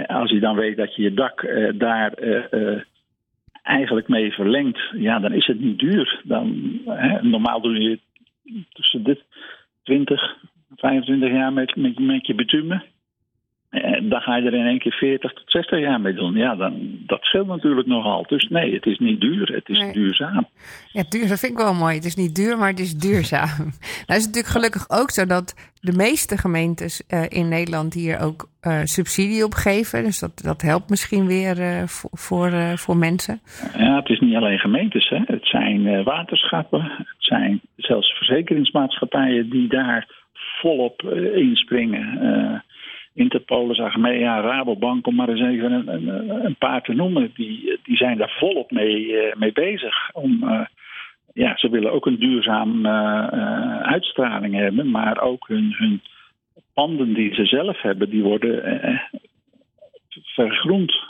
[0.07, 2.13] Als je dan weet dat je je dak daar
[3.63, 6.21] eigenlijk mee verlengt, ja, dan is het niet duur.
[6.25, 7.99] Dan, hè, normaal doe je
[8.73, 9.23] tussen de
[9.83, 10.37] 20,
[10.77, 12.85] 25 jaar met, met, met je bitumen.
[13.73, 16.35] En dan ga je er in één keer 40 tot 60 jaar mee doen.
[16.35, 18.25] Ja, dan, dat scheelt natuurlijk nogal.
[18.29, 19.93] Dus nee, het is niet duur, het is Nee.
[19.93, 20.47] duurzaam.
[20.93, 21.95] Ja, duur, dat vind ik wel mooi.
[21.95, 23.49] Het is niet duur, maar het is duurzaam.
[24.07, 28.21] Nou is het natuurlijk gelukkig ook zo dat de meeste gemeentes eh, in Nederland hier
[28.21, 30.05] ook eh, subsidie op geven.
[30.05, 33.41] Dus dat, dat helpt misschien weer eh, voor, voor, eh, voor mensen.
[33.79, 35.09] Ja, het is niet alleen gemeentes.
[35.09, 35.19] Hè.
[35.27, 36.81] Het zijn eh, waterschappen.
[36.99, 40.09] Het zijn zelfs verzekeringsmaatschappijen die daar
[40.61, 42.05] volop eh, inspringen.
[43.15, 47.31] Eh Interpolis, Achmea, Rabobank, om maar eens even een, een, een paar te noemen.
[47.35, 50.11] Die, die zijn daar volop mee, eh, mee bezig.
[50.13, 50.67] Om, eh,
[51.33, 54.91] ja, ze willen ook een duurzaam eh, uitstraling hebben.
[54.91, 56.03] Maar ook hun, hun
[56.75, 58.63] panden die ze zelf hebben, die worden
[60.09, 61.01] vergroend.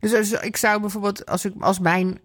[0.00, 2.18] Dus, dus ik zou bijvoorbeeld, als, ik, als mijn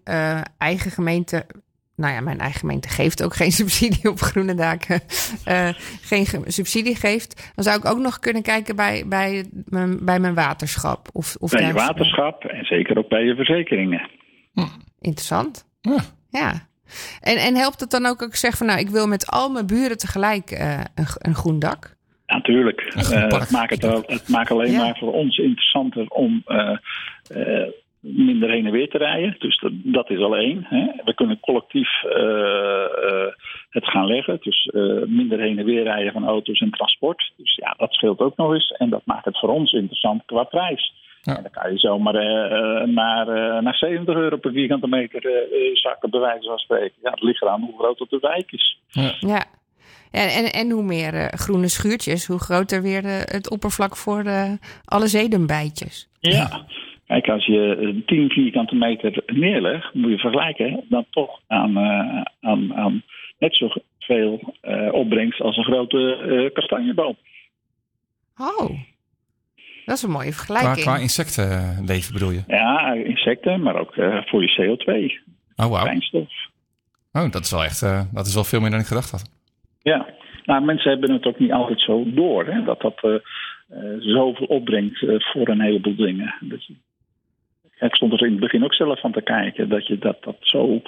[0.58, 1.46] eigen gemeente.
[1.96, 5.00] Nou ja, mijn eigen gemeente geeft ook geen subsidie op groene daken.
[5.44, 5.68] eh,
[6.02, 7.52] geen ge- subsidie geeft.
[7.54, 11.08] Dan zou ik ook nog kunnen kijken bij, bij, mijn, bij mijn waterschap.
[11.12, 14.08] Of, of Bij je waterschap en zeker ook bij je verzekeringen.
[15.00, 15.66] Interessant.
[15.80, 15.96] Ja.
[16.30, 16.52] Ja.
[17.20, 19.50] En, en helpt het dan ook als ik zeg van nou, ik wil met al
[19.50, 21.96] mijn buren tegelijk eh, een, een groen dak?
[22.26, 22.80] Natuurlijk.
[22.80, 24.78] Eh, het, maakt het, het maakt alleen Ja.
[24.84, 26.76] maar voor ons interessanter om eh,
[27.28, 27.68] eh,
[28.04, 29.36] minder heen en weer te rijden.
[29.38, 30.66] Dus dat, dat is al één.
[30.68, 30.86] Hè.
[31.04, 33.32] We kunnen collectief eh, eh,
[33.70, 34.38] het gaan leggen.
[34.40, 37.32] Dus eh, minder heen en weer rijden van auto's en transport.
[37.36, 38.70] Dus ja, dat scheelt ook nog eens.
[38.70, 40.92] En dat maakt het voor ons interessant qua prijs.
[41.22, 41.36] Ja.
[41.36, 45.46] En dan kan je zomaar eh, eh, naar, eh, naar 70 euro per vierkante meter
[45.72, 46.96] zakken, bij wijze van spreken.
[47.02, 48.78] Ja, het ligt eraan hoe groot het de wijk is.
[49.20, 49.44] Ja.
[50.14, 54.22] En, en, en hoe meer eh, groene schuurtjes, hoe groter weer de, het oppervlak voor
[54.22, 56.08] de, alle zedenbijtjes.
[56.20, 56.48] Ja.
[57.06, 62.22] Kijk, als je eh, 10 vierkante meter neerlegt, moet je vergelijken dan toch aan, eh,
[62.40, 63.02] aan, aan
[63.38, 67.16] net zoveel eh opbrengst als een grote eh, kastanjeboom.
[68.36, 68.70] Oh,
[69.84, 70.80] dat is een mooie Qua, vergelijking.
[70.86, 72.42] qua insectenleven bedoel je?
[72.46, 75.20] Ja, insecten, maar ook eh, voor je CO2,
[75.56, 75.84] Oh, wauw.
[75.84, 76.32] fijnstof.
[77.12, 79.30] Oh, dat is wel echt, eh, dat is wel veel meer dan ik gedacht had.
[79.82, 80.06] Ja,
[80.44, 84.46] nou, mensen hebben het ook niet altijd zo door, hè, dat dat eh, eh, zoveel
[84.46, 84.98] opbrengt
[85.32, 86.34] voor een heleboel dingen.
[86.40, 86.74] Dus, ja,
[87.84, 90.36] ik stond er in het begin ook zelf van te kijken dat je dat, dat
[90.40, 90.82] zo,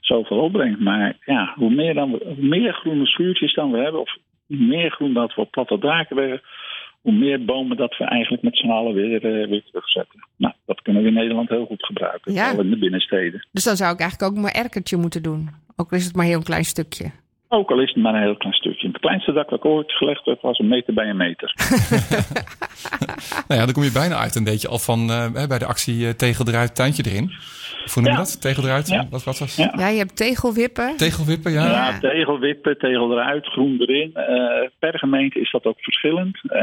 [0.00, 0.80] zoveel opbrengt.
[0.80, 4.56] Maar ja, hoe meer, dan we, hoe meer groene schuurtjes dan we hebben, of hoe
[4.56, 6.40] meer groen dat we op platte daken hebben,
[7.00, 10.28] hoe meer bomen dat we eigenlijk met z'n allen weer, eh, weer terugzetten.
[10.36, 12.46] Nou, dat kunnen we in Nederland heel goed gebruiken, Ja.
[12.46, 13.46] vooral in de binnensteden.
[13.52, 15.48] Dus dan zou ik eigenlijk ook mijn erkertje moeten doen.
[15.76, 17.10] Ook al is het maar heel een klein stukje.
[17.54, 18.86] Ook al is het maar een heel klein stukje.
[18.88, 21.54] Het kleinste dak dat ik ooit gelegd heb was een meter bij een meter.
[23.48, 25.66] Nou ja, dan kom je bijna uit een beetje al van eh, hè, bij de
[25.66, 27.24] actie eh, Tegel eruit, tuintje erin.
[27.84, 28.24] Of hoe noem je Ja.
[28.24, 28.40] dat?
[28.40, 28.88] Tegel eruit?
[28.88, 29.06] Ja.
[29.10, 29.74] Wat, wat was Ja.
[29.76, 30.96] Ja, je hebt tegelwippen.
[30.96, 31.64] Tegelwippen, ja.
[31.66, 34.14] Ja, tegel wippen, tegel eruit, groen erin.
[34.14, 36.40] Eh, per gemeente is dat ook verschillend.
[36.46, 36.60] Eh,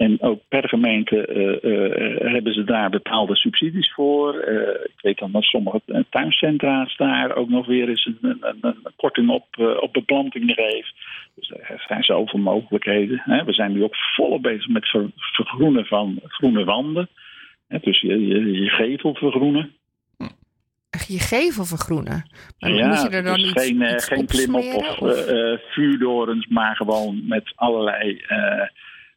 [0.00, 4.34] en ook per gemeente eh, eh, hebben ze daar bepaalde subsidies voor.
[4.34, 9.30] Eh, ik weet dan dat sommige tuincentra's daar ook nog weer eens een, een, korting
[9.30, 10.92] op, eh, op beplanting geven.
[11.34, 13.22] Dus er zijn zoveel mogelijkheden.
[13.24, 13.44] Hè.
[13.44, 17.08] We zijn nu ook volop bezig met ver- vergroenen van groene wanden.
[17.68, 19.72] Hè, dus je, je, je gevel vergroenen.
[21.06, 22.30] je gevel vergroenen.
[22.58, 25.52] Maar ja, moet je er dan dus iets, geen, eh, iets geen klimop of eh,
[25.52, 28.68] eh, vuurdorens, maar gewoon met allerlei eh,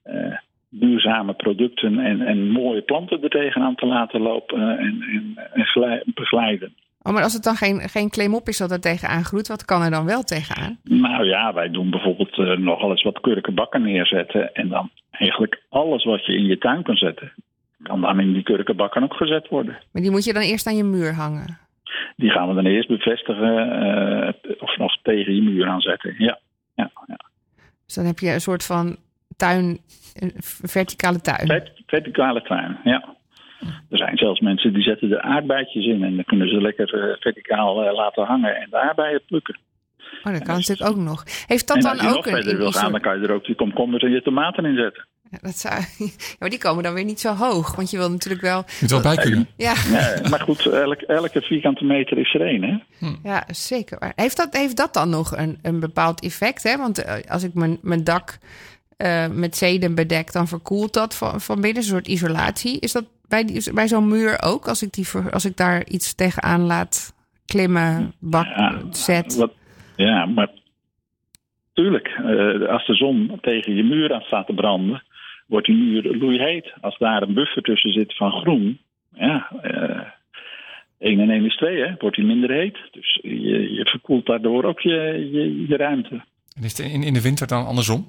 [0.04, 0.38] eh,
[0.80, 5.66] duurzame producten en, en mooie planten er tegenaan te laten lopen eh, en, en, en
[5.66, 6.74] glij- begeleiden.
[7.02, 9.82] Oh, maar als het dan geen, geen klimop is dat er tegenaan groeit, wat kan
[9.82, 10.78] er dan wel tegenaan?
[10.84, 14.54] Nou ja, wij doen bijvoorbeeld eh, nogal eens wat kurkenbakken neerzetten.
[14.54, 17.32] En dan eigenlijk alles wat je in je tuin kan zetten,
[17.82, 19.78] kan dan in die kurkenbakken ook gezet worden.
[19.92, 21.58] Maar die moet je dan eerst aan je muur hangen.
[22.16, 26.16] Die gaan we dan eerst bevestigen eh, of nog tegen je muur aanzetten.
[26.18, 26.40] Ja,
[26.76, 27.18] ja, ja.
[27.86, 28.98] Dus dan heb je een soort van
[29.38, 29.80] tuin,
[30.14, 31.48] een verticale tuin.
[31.48, 33.16] Vert- verticale tuin, ja.
[33.90, 37.16] Er zijn zelfs mensen die zetten er aardbeidjes in en dan kunnen ze lekker eh,
[37.20, 39.58] verticaal eh, laten hangen en de aardbeien plukken.
[40.24, 41.24] Oh, dat kan natuurlijk ook nog.
[41.48, 43.22] Heeft dat en dan als je ook nog een, verder wil gaan, soort- dan kan
[43.22, 45.08] je er ook die komkommers en je tomaten in zetten.
[45.32, 45.74] Ja, dat zou...
[45.98, 46.06] ja,
[46.40, 47.76] maar die komen dan weer niet zo hoog.
[47.76, 48.64] Want je wil natuurlijk wel...
[48.82, 49.48] Moet er wel bij kunnen.
[49.58, 53.08] Ja, Ja, maar goed, elk, elke vierkante meter is er één, hè?
[53.24, 53.98] ja zeker.
[54.00, 56.64] Maar heeft dat, heeft dat dan nog een, een bepaald effect?
[56.64, 56.78] Hè?
[56.78, 58.38] Want eh, als ik mijn, mijn dak
[59.04, 61.82] eh, met zeden bedek, dan verkoelt dat van, van binnen.
[61.82, 62.80] Een soort isolatie.
[62.80, 64.68] Is dat bij, die- bij zo'n muur ook?
[64.68, 67.14] Als ik, die, als ik daar iets tegenaan laat
[67.46, 69.36] klimmen, bak, Ja, zet.
[69.36, 69.52] Wat,
[69.96, 70.50] ja, maar
[71.74, 75.04] tuurlijk, eh, als de zon tegen je muur aan staat te branden,
[75.48, 76.74] wordt die muur loeiheet.
[76.82, 78.80] Als daar een buffer tussen zit van groen,
[79.14, 80.08] ja, eh
[81.00, 82.78] 1 en 1 is 2, hè, wordt die minder heet.
[82.92, 86.24] Dus je, je verkoelt daardoor ook je, je, je ruimte.
[86.56, 88.08] En is het in, in de winter dan andersom?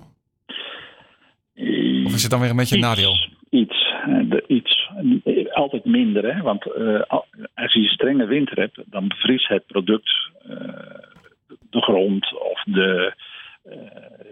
[2.04, 3.16] Of is het dan weer een beetje een Iets, nadeel?
[3.50, 4.90] Iets, eh, de, iets.
[5.24, 6.42] Eh, Altijd minder, hè?
[6.42, 10.10] want eh, al- als je een strenge winter hebt, dan bevriest het product
[11.70, 13.14] de grond of de,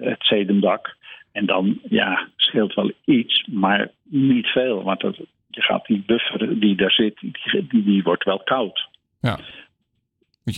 [0.00, 0.96] het zedemdak.
[1.32, 4.82] En dan ja, scheelt wel iets, maar niet veel.
[4.82, 5.16] Want dat,
[5.50, 8.88] je gaat die buffer die daar zit, die, die, die wordt wel koud.
[9.20, 9.38] Ja.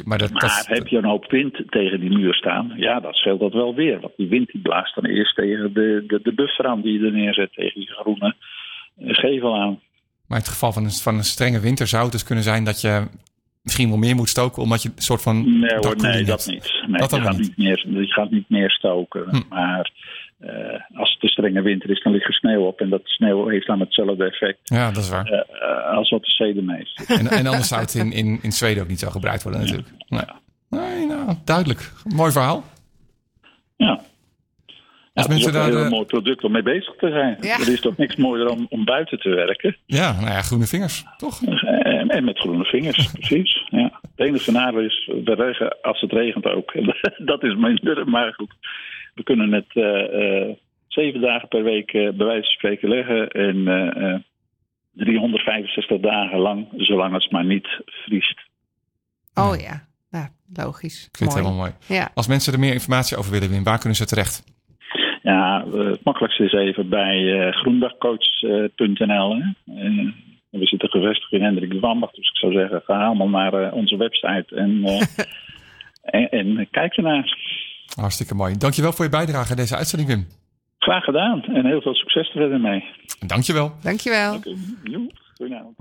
[0.05, 3.14] Maar dat, Maar dat, heb je een hoop wind tegen die muur staan, ja, dat
[3.14, 4.01] scheelt dat wel weer.
[4.01, 7.07] Want die wind die blaast dan eerst tegen de, de, de buffer aan die je
[7.07, 8.35] er neerzet, tegen die groene
[8.97, 9.81] eh, gevel aan.
[10.27, 12.64] maar in het geval van een, van een strenge winter zou het dus kunnen zijn
[12.64, 13.07] dat je
[13.62, 16.83] misschien wel meer moet stoken, omdat je een soort van Nee hoor, nee, dat niet.
[16.87, 17.57] Nee, Dat je, gaat niet.
[17.57, 19.29] niet meer, je gaat niet meer stoken.
[19.31, 19.40] Hm.
[19.49, 19.90] Maar
[20.47, 22.81] eh, als het een strenge winter is, dan ligt er sneeuw op.
[22.81, 25.27] En dat sneeuw heeft dan hetzelfde effect Ja, dat is waar.
[25.27, 27.05] eh, eh, als wat de zedem heeft.
[27.09, 29.89] En, en anders zou het in, in, in Zweden ook niet zo gebruikt worden natuurlijk.
[30.09, 30.23] Nee.
[30.71, 31.93] Nee, nou, duidelijk.
[32.17, 32.65] Mooi verhaal.
[33.77, 34.01] Ja.
[35.15, 37.37] Als Ja, het is een daar heel de- mooi product om mee bezig te zijn.
[37.41, 37.55] Ja.
[37.61, 39.77] Er is toch niks mooier dan om buiten te werken.
[39.87, 41.43] Ja, nou ja, groene vingers, toch?
[41.43, 43.63] En, en met groene vingers, precies.
[43.71, 44.01] Ja.
[44.17, 46.73] Het enige nadeel is de regen, als het regent ook.
[47.31, 48.55] dat is minder, maar goed.
[49.14, 50.57] We kunnen het eh, eh,
[50.94, 53.29] zeven dagen per week eh, bij wijze van spreken leggen.
[53.29, 54.20] En eh, eh,
[54.92, 58.40] 365 dagen lang, zolang het maar niet vriest.
[59.35, 61.07] Oh ja, nou, logisch.
[61.07, 61.72] Ik vind het helemaal mooi.
[61.88, 62.11] Ja.
[62.14, 64.53] Als mensen er meer informatie over willen, Wim, waar kunnen ze terecht?
[65.22, 69.42] Ja, het makkelijkste is even bij eh groendagcoach.nl.
[70.50, 73.74] we zitten gevestigd in Hendrik de Wambach, dus ik zou zeggen, ga allemaal naar eh,
[73.74, 75.24] onze website en, eh,
[76.20, 77.37] en, en kijk ernaar.
[77.94, 78.57] Hartstikke mooi.
[78.57, 80.27] Dankjewel voor je bijdrage aan deze uitzending, Wim.
[80.79, 82.85] Graag gedaan en heel veel succes er verder mee.
[83.20, 83.73] En dankjewel.
[83.83, 84.40] Dankjewel.
[84.83, 85.77] Jo, goedenavond.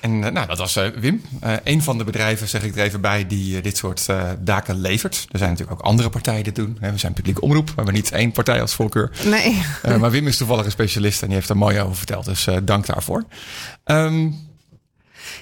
[0.00, 1.22] En eh, nou, dat was eh, Wim.
[1.40, 4.80] Eh een van de bedrijven, zeg ik er even bij, die dit soort eh, daken
[4.80, 5.26] levert.
[5.32, 6.76] Er zijn natuurlijk ook andere partijen die dit doen.
[6.80, 9.10] Hè, We zijn publiek omroep, we hebben niet één partij als voorkeur.
[9.24, 9.62] Nee.
[9.82, 12.24] Eh, maar Wim is toevallig een specialist en die heeft er mooi over verteld.
[12.24, 13.24] Dus eh, dank daarvoor.
[13.84, 14.30] Ehm,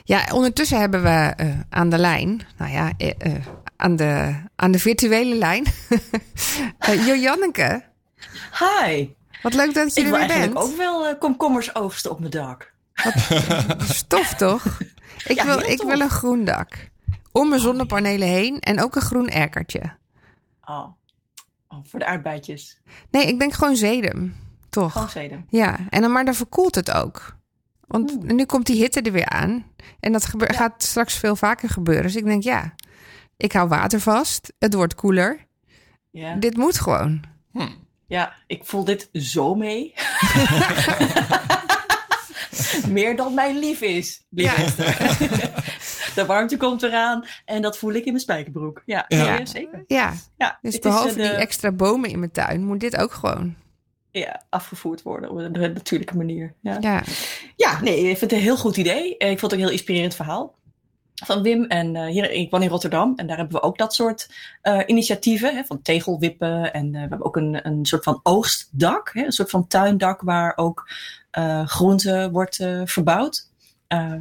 [0.04, 3.32] Ja, ondertussen hebben we eh, aan de lijn, nou ja, eh, eh,
[3.80, 5.64] aan, de, aan de virtuele lijn,
[6.88, 7.82] uh, Jojanneke.
[8.58, 9.08] Hi.
[9.42, 10.66] Wat leuk dat je Ik er wil weer eigenlijk bent.
[10.70, 12.72] ook wel eh, komkommers oogsten op mijn dak.
[13.78, 14.64] Stof toch?
[15.26, 15.86] Ik, Ja, wil, ik tof.
[15.90, 16.88] wil een groen dak.
[17.32, 19.80] Om mijn zonnepanelen heen en ook een groen erkertje.
[20.64, 20.86] Oh.
[21.68, 22.80] oh voor de aardbeidjes.
[23.10, 24.36] Nee, ik denk gewoon zedem.
[24.70, 24.92] Toch?
[24.92, 25.46] Gewoon zeden.
[25.48, 27.36] Ja, en dan, maar dan verkoelt het ook.
[27.86, 29.64] Want nu komt die hitte er weer aan.
[30.00, 32.02] En dat gaat straks veel vaker gebeuren.
[32.02, 32.74] Dus ik denk, ja,
[33.40, 34.52] ik hou water vast.
[34.58, 35.46] Het wordt koeler.
[36.10, 36.34] Ja.
[36.34, 37.22] Dit moet gewoon.
[38.06, 39.94] ja, ik voel dit zo mee.
[42.88, 44.24] Meer dan mij lief is.
[44.28, 44.54] Ja.
[46.14, 48.82] De warmte komt eraan en dat voel ik in mijn spijkerbroek.
[48.86, 49.06] Ja,
[49.46, 49.84] zeker.
[49.86, 53.12] Ja, Ja, dus is, behalve eh, die extra bomen in mijn tuin, moet dit ook
[53.12, 53.54] gewoon.
[54.10, 56.54] ja, afgevoerd worden op een natuurlijke manier.
[56.60, 56.76] Ja.
[56.80, 57.02] Ja,
[57.56, 59.16] Ja, nee, ik vind het een heel goed idee.
[59.16, 60.58] Eh, Ik vond het ook een heel inspirerend verhaal
[61.26, 61.64] van Wim.
[61.64, 64.28] En eh, hier, ik woon in Rotterdam en daar hebben we ook dat soort
[64.62, 65.54] eh, initiatieven.
[65.54, 69.10] Hè, van tegelwippen en eh, we hebben ook een, een soort van oogstdak.
[69.12, 70.90] Hè, een soort van tuindak waar ook
[71.64, 73.48] groente wordt verbouwd.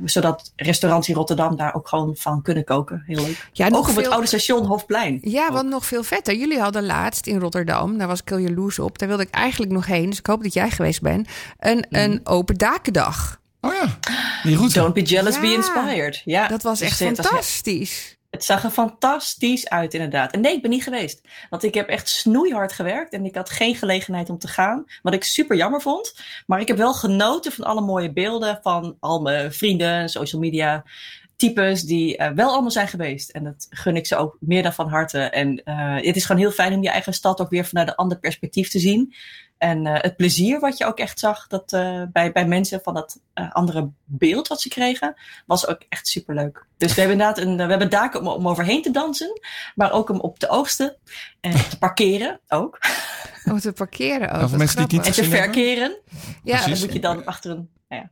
[0.05, 3.03] Zodat restaurants in Rotterdam daar ook gewoon van kunnen koken.
[3.05, 3.49] Heel leuk.
[3.53, 5.19] Ja, ook nog op het oude station Hofplein.
[5.21, 6.35] Ja, want nog veel vetter.
[6.35, 8.97] Jullie hadden laatst in Rotterdam, daar was ik heel jaloers op.
[8.97, 11.27] Daar wilde ik eigenlijk nog heen, dus ik hoop dat jij geweest bent.
[11.59, 13.38] Een, een open dakendag.
[13.61, 13.97] Oh ja,
[14.43, 14.73] die route.
[14.73, 15.41] Don't be jealous, Ja.
[15.41, 16.21] be inspired.
[16.25, 18.17] Ja, Dat was dus echt het was- fantastisch.
[18.29, 20.31] Het zag er fantastisch uit, inderdaad.
[20.31, 21.21] En nee, ik ben niet geweest.
[21.49, 24.83] Want ik heb echt snoeihard gewerkt en ik had geen gelegenheid om te gaan.
[25.01, 26.13] Wat ik super jammer vond.
[26.45, 30.83] Maar ik heb wel genoten van alle mooie beelden van al mijn vrienden, social media
[31.35, 33.29] types die eh, wel allemaal zijn geweest.
[33.29, 35.19] En dat gun ik ze ook meer dan van harte.
[35.19, 37.95] En eh, het is gewoon heel fijn om je eigen stad ook weer vanuit een
[37.95, 39.13] ander perspectief te zien.
[39.59, 42.93] En eh, het plezier wat je ook echt zag dat, eh, bij, bij mensen van
[42.93, 46.65] dat eh, andere beeld wat ze kregen, was ook echt superleuk.
[46.77, 49.41] Dus we hebben inderdaad een, we hebben daken om, om overheen te dansen,
[49.75, 50.95] maar ook om op te oogsten
[51.41, 52.79] en te parkeren ook.
[53.51, 54.51] Om te parkeren ook.
[54.51, 55.39] Mensen die het niet En te hebben?
[55.39, 55.97] verkeren.
[56.43, 57.69] Ja, Dan moet je dan achter een...
[57.89, 58.09] ja.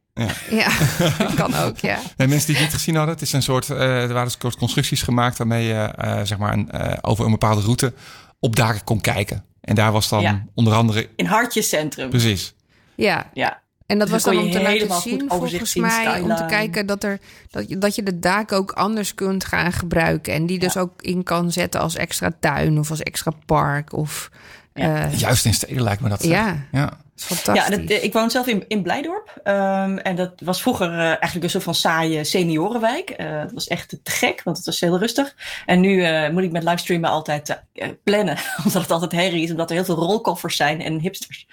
[0.50, 0.70] ja,
[1.18, 2.00] dat kan ook, ja.
[2.18, 4.36] Nee, mensen die het niet gezien hadden, het is een soort, eh, er waren een
[4.40, 7.94] soort constructies gemaakt waarmee je eh, zeg maar een, eh, over een bepaalde route
[8.40, 9.46] op daken kon kijken.
[9.62, 10.46] En daar was dan Ja.
[10.54, 12.10] onder andere, In Hartjescentrum.
[12.10, 12.54] precies.
[12.96, 13.62] Ja, Ja.
[13.86, 16.36] En dat Dus was dan om te laten helemaal goed zien, overzicht volgens mij, om
[16.36, 17.20] te kijken dat, er,
[17.50, 20.34] dat, je, dat je de daken ook anders kunt gaan gebruiken.
[20.34, 23.94] En die dus ook in kan zetten als extra tuin of als extra park.
[23.94, 24.30] Of,
[24.74, 25.04] Ja.
[25.06, 26.22] eh, Juist in steden lijkt me dat.
[26.22, 26.32] zeg.
[26.32, 26.98] ja, ja.
[27.18, 27.76] Fantastisch.
[27.76, 29.40] Ja, dat, ik woon zelf in, in Blijdorp.
[29.44, 33.10] Ehm, en dat was vroeger eh, eigenlijk een soort van saaie seniorenwijk.
[33.10, 35.36] Eh dat was echt te gek, want het was heel rustig.
[35.66, 37.62] En nu eh, moet ik met livestreamen altijd
[38.04, 38.38] plannen.
[38.66, 41.48] Omdat het altijd herrie is, omdat er heel veel rolkoffers zijn en hipsters.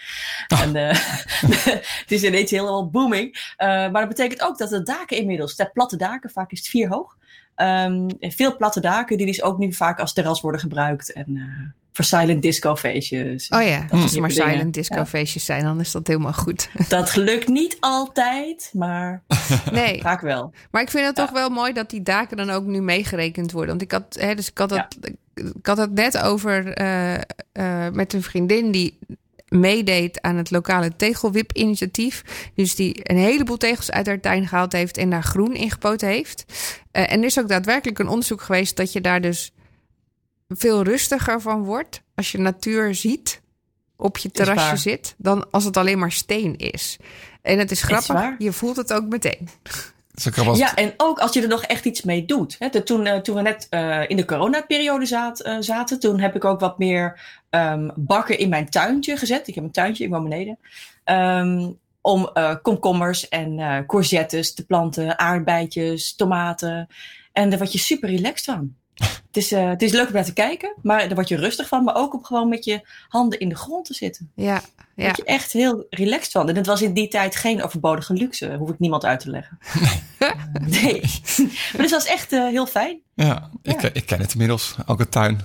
[0.48, 0.98] En eh,
[2.00, 3.54] het is ineens helemaal booming.
[3.56, 6.88] Maar dat betekent ook dat de daken inmiddels, de platte daken, vaak is het vier
[6.88, 7.16] hoog.
[7.54, 11.12] Ehm, veel platte daken die dus ook nu vaak als terras worden gebruikt.
[11.12, 13.48] En voor silent disco feestjes.
[13.48, 14.50] Oh ja, als er maar dingen.
[14.50, 15.06] silent disco Ja.
[15.06, 16.68] feestjes zijn, dan is dat helemaal goed.
[16.88, 19.22] Dat lukt niet altijd, maar
[19.72, 20.52] Nee, vaak wel.
[20.70, 23.70] maar ik vind het toch wel mooi dat die daken dan ook nu meegerekend worden.
[23.70, 24.98] Want ik had, hè, dus ik had, het,
[25.34, 27.14] ik had het net over eh,
[27.52, 28.98] eh, met een vriendin die
[29.48, 32.22] meedeed aan het lokale tegelwip-initiatief.
[32.54, 36.08] Dus die een heleboel tegels uit haar tuin gehaald heeft en daar groen in gepoten
[36.08, 36.44] heeft.
[36.90, 39.52] Eh, en er is ook daadwerkelijk een onderzoek geweest dat je daar dus
[40.48, 43.42] veel rustiger van wordt als je natuur ziet
[43.96, 46.96] op je terrasje zit, dan als het alleen maar steen is.
[47.42, 49.48] En het is grappig, je voelt het ook meteen.
[50.58, 52.58] Ja, en ook als je er nog echt iets mee doet.
[52.84, 56.44] Toen, eh, toen we net eh, in de coronaperiode zaad, eh, zaten, toen heb ik
[56.44, 59.48] ook wat meer ehm, bakken in mijn tuintje gezet.
[59.48, 60.58] Ik heb een tuintje, ik woon beneden.
[61.04, 61.70] Ehm,
[62.04, 66.88] om eh, komkommers en eh, courgettes te planten, aardbeidjes, tomaten.
[67.32, 68.74] En daar word je super relaxed van.
[68.94, 71.68] Het is, eh, het is leuk om naar te kijken, maar daar word je rustig
[71.68, 71.84] van.
[71.84, 74.30] Maar ook om gewoon met je handen in de grond te zitten.
[74.34, 74.62] Ja, Daar
[74.96, 75.04] ja.
[75.04, 76.48] word je echt heel relaxed van.
[76.48, 79.58] En het was in die tijd geen overbodige luxe, hoef ik niemand uit te leggen.
[80.66, 81.00] nee.
[81.72, 82.98] maar het was echt eh, heel fijn.
[83.14, 83.90] Ja, Ik, Ja.
[83.92, 85.40] ik ken het inmiddels, ook een tuin.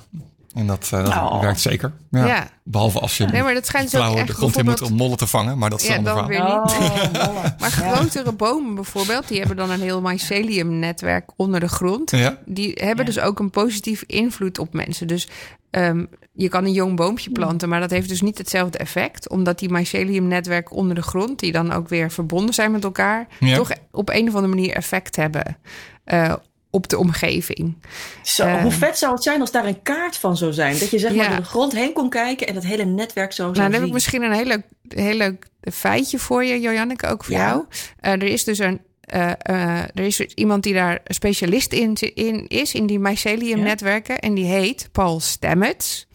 [0.54, 1.42] En dat, dat Oh.
[1.42, 1.92] werkt zeker.
[2.12, 2.26] Ja.
[2.26, 2.48] Ja.
[2.64, 4.74] Behalve als je Nee, maar dat schijnt dus ook flauwe echt de grond in moet
[4.74, 5.58] om bijvoorbeeld- mollen te vangen.
[5.58, 6.28] Maar dat is Ja, dan verhaal.
[6.28, 7.18] weer niet.
[7.28, 7.44] Oh.
[7.60, 7.96] Maar Ja.
[7.96, 12.12] grotere bomen bijvoorbeeld, die hebben dan een heel mycelium-netwerk onder de grond.
[12.12, 13.12] Ja, Die hebben Ja.
[13.12, 15.08] dus ook een positieve invloed op mensen.
[15.08, 15.28] Dus
[15.72, 19.30] ehm, je kan een jong boompje planten, maar dat heeft dus niet hetzelfde effect.
[19.30, 23.56] Omdat die mycelium-netwerken onder de grond, die dan ook weer verbonden zijn met elkaar, Ja.
[23.56, 25.58] toch op een of andere manier effect hebben
[26.04, 26.34] eh,
[26.72, 27.78] op de omgeving.
[28.24, 28.62] Zo, Eh.
[28.62, 30.80] hoe vet zou het zijn als daar een kaart van zou zijn?
[30.80, 31.30] Dat je zeg maar Ja.
[31.30, 33.88] door de grond heen kon kijken en dat hele netwerk zo Nou, zou dan heb
[33.88, 37.48] ik misschien een heel leuk, heel leuk feitje voor je, Jojanneke, ook voor Ja.
[37.48, 37.66] jou.
[38.00, 38.82] Eh, er is dus een.
[39.02, 44.20] eh, eh, er is dus iemand die daar specialist in, in is, in die mycelium-netwerken.
[44.20, 46.08] En die heet Paul Stamets.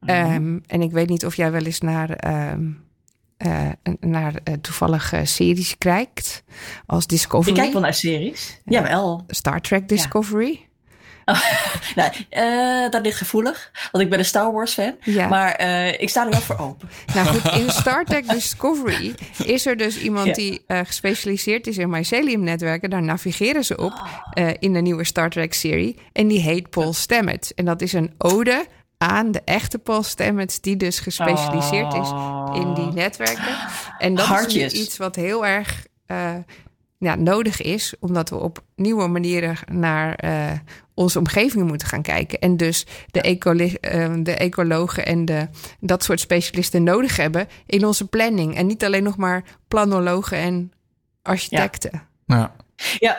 [0.00, 0.10] Mhm.
[0.10, 2.62] Ehm, en ik weet niet of jij wel eens naar, ehm,
[3.36, 3.68] eh,
[4.00, 6.42] naar eh, toevallige series kijkt.
[6.86, 7.54] Als Discovery.
[7.54, 8.60] Ik kijk wel naar series.
[8.64, 9.24] Jawel.
[9.28, 10.60] Star Trek Discovery.
[11.94, 14.94] Nou, eh, dat ligt gevoelig, want ik ben een Star Wars fan.
[15.00, 15.28] Ja.
[15.28, 16.88] Maar eh, ik sta er wel voor open.
[17.14, 20.32] Nou goed, in Star Trek Discovery is er dus iemand Ja.
[20.32, 22.90] die eh, gespecialiseerd is in mycelium-netwerken.
[22.90, 23.92] Daar navigeren ze op
[24.32, 25.96] eh, in de nieuwe Star Trek-serie.
[26.12, 27.54] En die heet Paul Stamets.
[27.54, 28.66] En dat is een ode
[28.98, 32.10] aan de echte Paul Stamets, die dus gespecialiseerd is
[32.60, 33.56] in die netwerken.
[33.98, 34.72] En dat Hartjes.
[34.72, 36.34] is iets wat heel erg eh,
[36.98, 40.52] ja, nodig is, omdat we op nieuwe manieren naar eh,
[40.94, 42.38] onze omgeving moeten gaan kijken.
[42.38, 45.48] En dus de, ecole- eh, de ecologen en de,
[45.80, 48.56] dat soort specialisten nodig hebben in onze planning.
[48.56, 50.72] En niet alleen nog maar planologen en
[51.22, 51.90] architecten.
[52.26, 52.36] Ja.
[52.36, 52.54] Ja,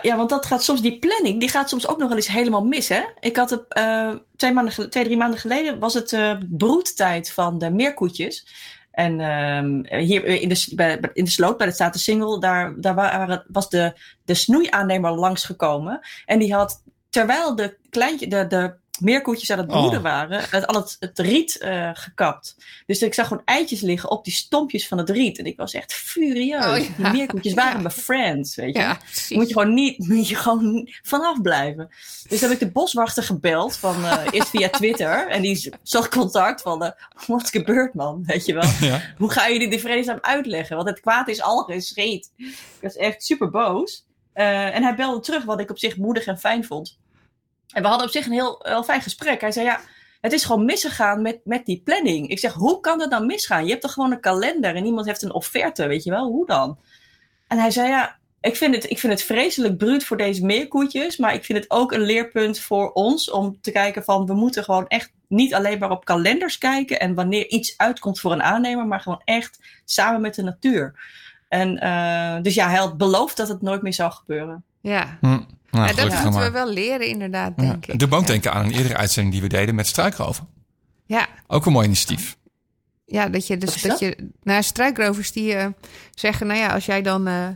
[0.01, 2.65] ja, want dat gaat soms, die planning, die gaat soms ook nog wel eens helemaal
[2.65, 2.87] mis.
[2.87, 3.03] Hè?
[3.19, 7.57] Ik had het eh, twee, maanden, twee, drie maanden geleden was het eh, broedtijd van
[7.57, 8.47] de meerkoetjes.
[8.91, 13.43] En ehm, hier in de, bij, in de sloot, bij de Staten daar, daar waren,
[13.47, 13.93] was de,
[14.25, 15.99] de snoeiaannemer langsgekomen.
[16.25, 20.03] En die had, terwijl de, kleintje, de, de meerkoetjes aan het broeden Oh.
[20.03, 22.55] waren, het, al het, het riet eh, gekapt.
[22.85, 25.37] Dus ik zag gewoon eitjes liggen op die stompjes van het riet.
[25.39, 26.65] En ik was echt furieus.
[26.65, 26.85] Oh, ja.
[26.97, 27.81] Die meerkoetjes waren Ja.
[27.81, 28.81] mijn friends, weet je.
[28.81, 28.97] Ja,
[29.29, 31.89] moet je gewoon niet, moet je gewoon vanaf blijven.
[32.27, 35.27] Dus heb ik de boswachter gebeld, van, eh, eerst via Twitter.
[35.27, 36.91] En die zocht contact van, eh,
[37.27, 38.69] wat is gebeurd man, weet je wel.
[38.87, 39.01] Ja.
[39.17, 40.75] Hoe ga je dit vredesnaam uitleggen?
[40.75, 42.31] Want het kwaad is al geschreed.
[42.37, 44.05] Ik was echt super boos.
[44.33, 46.97] Eh, en hij belde terug, wat ik op zich moedig en fijn vond.
[47.73, 49.41] En we hadden op zich een heel, heel fijn gesprek.
[49.41, 49.79] Hij zei, ja,
[50.21, 52.29] het is gewoon misgegaan met, met die planning.
[52.29, 53.63] Ik zeg, hoe kan dat dan misgaan?
[53.63, 56.25] Je hebt toch gewoon een kalender en iemand heeft een offerte, weet je wel?
[56.25, 56.77] Hoe dan?
[57.47, 61.17] En hij zei, ja, ik vind het, ik vind het vreselijk bruut voor deze meerkoetjes.
[61.17, 64.25] Maar ik vind het ook een leerpunt voor ons om te kijken van...
[64.25, 66.99] we moeten gewoon echt niet alleen maar op kalenders kijken...
[66.99, 68.87] en wanneer iets uitkomt voor een aannemer...
[68.87, 70.99] maar gewoon echt samen met de natuur.
[71.47, 74.63] En eh, dus ja, hij had beloofd dat het nooit meer zou gebeuren.
[74.81, 75.17] Ja.
[75.21, 75.39] Hm.
[75.71, 77.77] Nou, ja, dat moeten we wel leren, inderdaad, Ja.
[77.81, 78.03] ik.
[78.03, 78.27] Ook ja.
[78.27, 80.47] denken aan een eerdere uitzending die we deden met struikroven.
[81.05, 82.37] Ja, Ook een mooi initiatief.
[83.05, 83.99] ja, dat je dus dat, dat?
[83.99, 84.29] je.
[84.43, 85.67] Nou, struikrovers die eh,
[86.15, 87.47] zeggen, nou ja, als jij dan eh,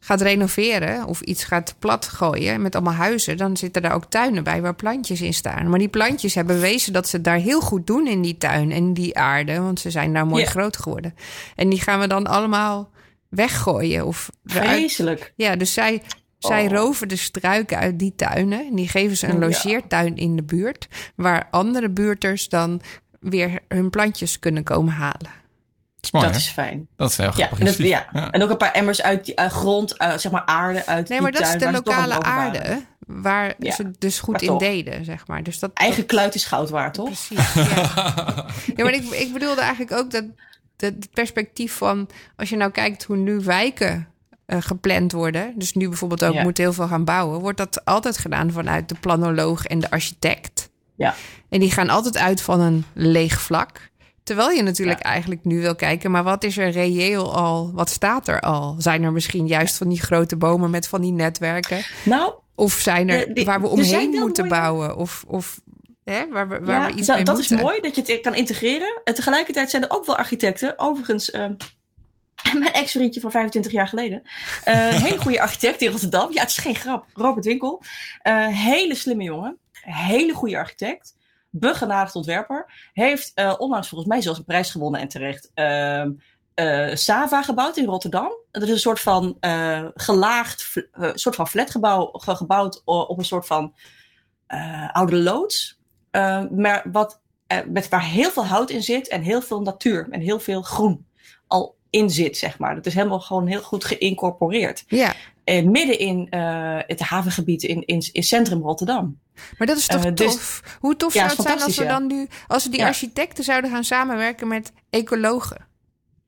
[0.00, 4.44] gaat renoveren of iets gaat plat gooien met allemaal huizen, dan zitten daar ook tuinen
[4.44, 5.68] bij waar plantjes in staan.
[5.70, 8.72] Maar die plantjes hebben bewezen dat ze het daar heel goed doen in die tuin
[8.72, 10.48] en die aarde, want ze zijn daar mooi Ja.
[10.50, 11.14] groot geworden.
[11.56, 12.90] En die gaan we dan allemaal
[13.28, 15.32] weggooien of eruit Vreselijk.
[15.36, 16.02] Ja, dus zij,
[16.46, 16.70] zij Oh.
[16.72, 18.66] roven de struiken uit die tuinen.
[18.66, 20.88] En die geven ze een logeertuin in de buurt.
[21.14, 22.80] Waar andere buurters dan
[23.20, 25.38] weer hun plantjes kunnen komen halen.
[25.96, 26.40] Dat is mooi, dat hè?
[26.40, 26.88] is fijn.
[26.96, 28.12] Dat is heel Ja, grappig en, dat, initiatief.
[28.12, 28.30] ja.
[28.30, 31.18] en ook een paar emmers uit die uit grond, eh, zeg maar aarde uit Nee,
[31.18, 32.24] die maar dat is de lokale waren.
[32.24, 32.82] aarde.
[33.06, 35.42] Waar Ja, ze dus goed in deden, zeg maar.
[35.42, 37.04] Dus dat, Eigen dat- kluit is goud waard, toch?
[37.04, 37.64] Precies, ja.
[38.76, 40.24] ja, maar ik, ik bedoelde eigenlijk ook dat,
[40.76, 42.08] dat het perspectief van...
[42.36, 44.00] als je nou kijkt hoe nu wijken eh,
[44.58, 45.52] gepland worden...
[45.56, 46.42] dus nu bijvoorbeeld ook Ja.
[46.42, 47.40] moet heel veel gaan bouwen...
[47.40, 50.70] wordt dat altijd gedaan vanuit de planoloog en de architect.
[50.96, 51.14] Ja.
[51.48, 53.88] En die gaan altijd uit van een leeg vlak...
[54.22, 57.70] Terwijl je natuurlijk eigenlijk nu wil kijken, maar wat is er reëel al?
[57.74, 58.74] Wat staat er al?
[58.78, 61.82] Zijn er misschien juist van die grote bomen met van die netwerken?
[62.04, 64.96] Nou, Of zijn er waar we omheen moeten mooie- bouwen?
[64.96, 65.60] Of, of
[66.04, 68.20] hè, waar we, waar ja, we iets dat, mee dat is mooi dat je het
[68.20, 69.00] kan integreren.
[69.04, 70.78] En tegelijkertijd zijn er ook wel architecten.
[70.78, 71.52] Overigens, ehm,
[72.58, 74.22] mijn ex-vriendje van 25 jaar geleden.
[74.64, 76.32] eh, hele goede architect in Rotterdam.
[76.32, 77.06] Ja, het is geen grap.
[77.14, 77.82] Robert Winkel.
[78.22, 79.58] Eh, hele slimme jongen.
[79.82, 81.16] Hele goede architect.
[81.50, 82.72] Begenadigd ontwerper.
[82.92, 85.50] Heeft eh, onlangs volgens mij zelfs een prijs gewonnen en terecht.
[85.54, 86.10] ehm,
[86.54, 88.32] eh, Sava gebouwd in Rotterdam.
[88.50, 89.36] Dat is een soort van
[89.94, 90.72] gelaagd,
[91.14, 93.74] soort van flatgebouw ge- gebouwd op een soort van
[94.92, 95.78] oude loods.
[96.50, 97.20] Maar wat,
[97.66, 101.06] met, waar heel veel hout in zit en heel veel natuur en heel veel groen
[101.90, 102.74] in zit, zeg maar.
[102.74, 104.84] Dat is helemaal gewoon heel goed geïncorporeerd.
[104.88, 105.14] Ja,
[105.44, 109.18] Eh, midden in eh, het havengebied in, in, in centrum Rotterdam.
[109.58, 110.62] maar dat is toch Eh, dus- tof?
[110.80, 112.28] Hoe tof Ja, zou het zijn als we dan nu...
[112.46, 112.86] als we die Ja.
[112.86, 115.66] architecten zouden gaan samenwerken met ecologen?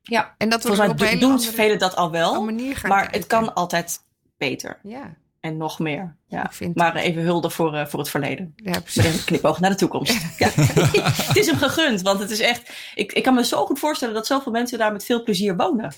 [0.01, 2.43] Ja, En dat we volgens mij op do- doen velen dat al wel.
[2.43, 3.09] Maar kijken.
[3.11, 3.99] het kan altijd
[4.37, 4.79] beter.
[4.83, 6.15] Ja, En nog meer.
[6.27, 6.45] Ja.
[6.45, 8.53] Ik vind maar even hulde voor, eh, voor het verleden.
[8.55, 9.05] ja Met precies.
[9.05, 10.37] een knipoog naar de toekomst.
[10.37, 10.49] Ja.
[11.27, 12.73] het is hem gegund, want het is echt.
[12.95, 15.93] Ik, ik kan me zo goed voorstellen dat zoveel mensen daar met veel plezier wonen.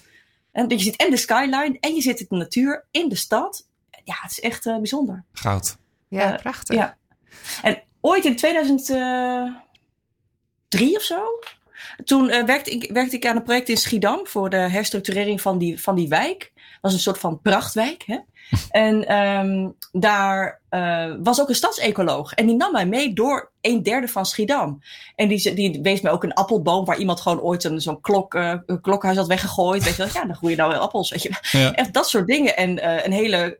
[0.51, 3.15] En dat je zit en de skyline en je zit in de natuur, in de
[3.15, 3.67] stad.
[4.03, 5.23] Ja, het is echt eh, bijzonder.
[5.31, 5.77] Goud.
[6.07, 6.75] Ja, Eh, prachtig.
[6.75, 6.97] Ja.
[7.61, 11.23] En ooit in 2003 of zo.
[12.03, 15.81] Toen werkte, ik, werkte ik aan een project in Schiedam voor de herstructurering van die,
[15.81, 16.51] van die wijk.
[16.55, 18.03] Dat was een soort van prachtwijk.
[18.05, 18.17] Hè?
[18.69, 22.33] En ehm, daar eh, was ook een stadsecoloog.
[22.33, 24.81] En die nam mij mee door een derde van Schiedam.
[25.15, 28.33] En die, die wees mij ook een appelboom waar iemand gewoon ooit een, zo'n klok,
[28.33, 29.83] een klokhuis had weggegooid.
[29.83, 31.09] Weet je wel, ja, dan groeien nou weer appels.
[31.09, 31.31] Weet je.
[31.51, 31.73] Ja.
[31.73, 32.57] Echt dat soort dingen.
[32.57, 33.57] En eh, een hele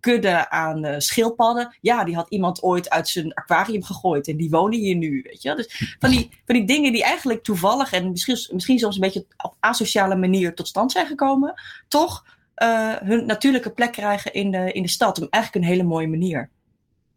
[0.00, 1.76] kudde aan schildpadden.
[1.80, 4.28] Ja, die had iemand ooit uit zijn aquarium gegooid.
[4.28, 5.22] En die wonen hier nu.
[5.22, 5.56] Weet je wel.
[5.56, 9.26] Dus van die, van die dingen die eigenlijk toevallig en misschien, misschien soms een beetje
[9.36, 11.54] op asociale manier tot stand zijn gekomen.
[11.88, 12.24] Toch
[12.54, 15.22] eh, hun natuurlijke plek krijgen in de, in de stad.
[15.22, 16.50] Op eigenlijk een hele mooie manier.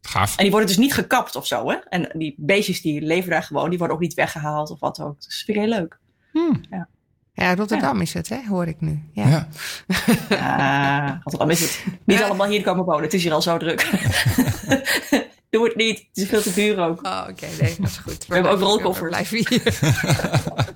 [0.02, 0.36] Gaaf.
[0.36, 1.70] En die worden dus niet gekapt of zo.
[1.70, 1.76] Hè?
[1.76, 3.70] En die beestjes die leven daar gewoon.
[3.70, 5.16] Die worden ook niet weggehaald of wat ook.
[5.16, 6.00] Dus dat vind ik heel leuk.
[7.36, 9.04] Ja, Rotterdam is het, hè, hoor ik nu.
[9.12, 9.48] Ja.
[10.30, 11.20] Ja.
[11.24, 11.86] Rotterdam is het.
[12.06, 13.04] Niet allemaal hier komen wonen.
[13.04, 13.90] Het is hier al zo druk.
[15.50, 15.98] Doe het niet.
[15.98, 17.06] Het is veel te duur ook.
[17.06, 18.28] Oh, oké, nee, dat is goed.
[18.28, 19.10] We, hebben ook rolkoffers.
[19.10, 19.62] blijven hier.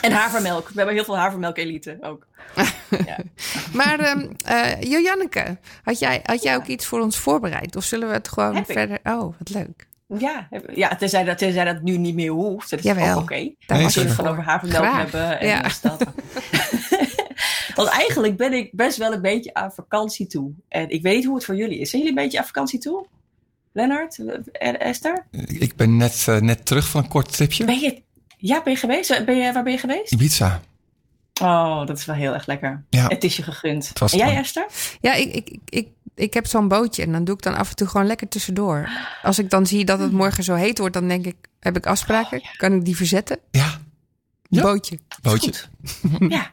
[0.00, 0.68] En havermelk.
[0.68, 2.26] We hebben heel veel havermelk-elite ook.
[3.72, 7.76] Maar ehm eh, Jojanneke, had jij, had jij ook iets voor ons voorbereid?
[7.76, 8.72] Of zullen we het gewoon Heb ik.
[8.72, 8.98] verder...
[9.04, 9.88] Oh, wat leuk.
[10.18, 12.70] Ja, ja tenzij, dat, tenzij dat nu niet meer hoeft.
[12.70, 13.14] Dat is Jawel.
[13.16, 13.34] ook oké.
[13.66, 14.08] Daar Nee, we zeker.
[14.08, 14.96] het van over havermelk Graag.
[15.02, 15.40] hebben.
[15.40, 15.62] En Ja.
[15.82, 15.88] ja.
[15.88, 16.04] dat.
[17.74, 20.52] Want eigenlijk ben ik best wel een beetje aan vakantie toe.
[20.68, 21.90] En ik weet niet hoe het voor jullie is.
[21.90, 23.06] Zijn jullie een beetje aan vakantie toe?
[23.72, 24.18] Lennart?
[24.52, 25.26] Eh, Esther?
[25.46, 27.64] Ik ben net, eh, net terug van een kort tripje.
[27.64, 28.02] Ben je,
[28.40, 29.24] ja, ben je geweest?
[29.24, 30.12] Ben je, waar ben je geweest?
[30.12, 30.60] Ibiza.
[31.42, 32.84] Oh, dat is wel heel erg lekker.
[32.90, 33.06] Ja.
[33.08, 33.90] Het is je gegund.
[33.98, 34.36] was en jij.
[34.36, 34.66] Esther?
[35.00, 37.76] Ja, ik, ik, ik, ik, heb zo'n bootje en dan doe ik dan af en
[37.76, 38.88] toe gewoon lekker tussendoor.
[39.22, 41.86] Als ik dan zie dat het morgen zo heet wordt, dan denk ik, heb ik
[41.86, 42.42] afspraken?
[42.56, 43.38] Kan ik die verzetten?
[43.50, 43.78] Ja,
[44.48, 44.62] Ja.
[44.62, 44.98] Bootje.
[45.22, 45.52] bootje.
[46.28, 46.50] Ja.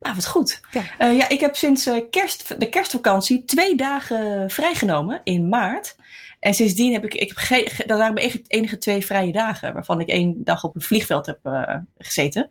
[0.00, 0.60] Nou, wat goed.
[0.70, 0.82] Ja.
[0.98, 5.96] Eh, ja, ik heb sinds eh, kerst, de kerstvakantie twee dagen vrijgenomen in maart.
[6.40, 9.72] En sindsdien heb ik, ik heb geen, ge- dat waren mijn enige, twee vrije dagen,
[9.72, 12.50] waarvan ik één dag op een vliegveld heb eh, gezeten.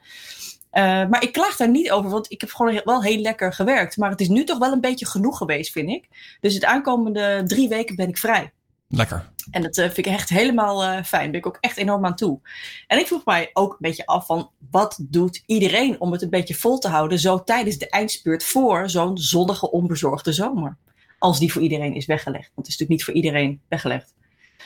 [0.69, 3.97] Eh, maar ik klaag daar niet over, want ik heb gewoon wel heel lekker gewerkt.
[3.97, 6.07] Maar het is nu toch wel een beetje genoeg geweest, vind ik.
[6.39, 8.51] Dus het aankomende drie weken ben ik vrij.
[8.87, 9.29] Lekker.
[9.51, 11.21] En dat eh, vind ik echt helemaal fijn.
[11.21, 12.39] Daar ben ik ook echt enorm aan toe.
[12.87, 14.49] En ik vroeg mij ook een beetje af van...
[14.71, 17.19] wat doet iedereen om het een beetje vol te houden...
[17.19, 20.77] zo tijdens de eindspurt voor zo'n zonnige, onbezorgde zomer?
[21.19, 22.51] Als die voor iedereen is weggelegd.
[22.55, 24.13] Want het is natuurlijk niet voor iedereen weggelegd.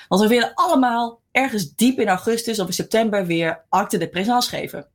[0.08, 3.26] Want we willen allemaal ergens diep in augustus of in september...
[3.26, 4.88] weer acte de présence geven.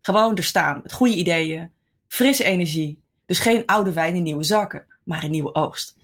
[0.00, 1.70] Gewoon er staan, met goede ideeën,
[2.08, 3.00] frisse energie.
[3.26, 5.96] Dus geen oude wijn in nieuwe zakken, maar een nieuwe oogst.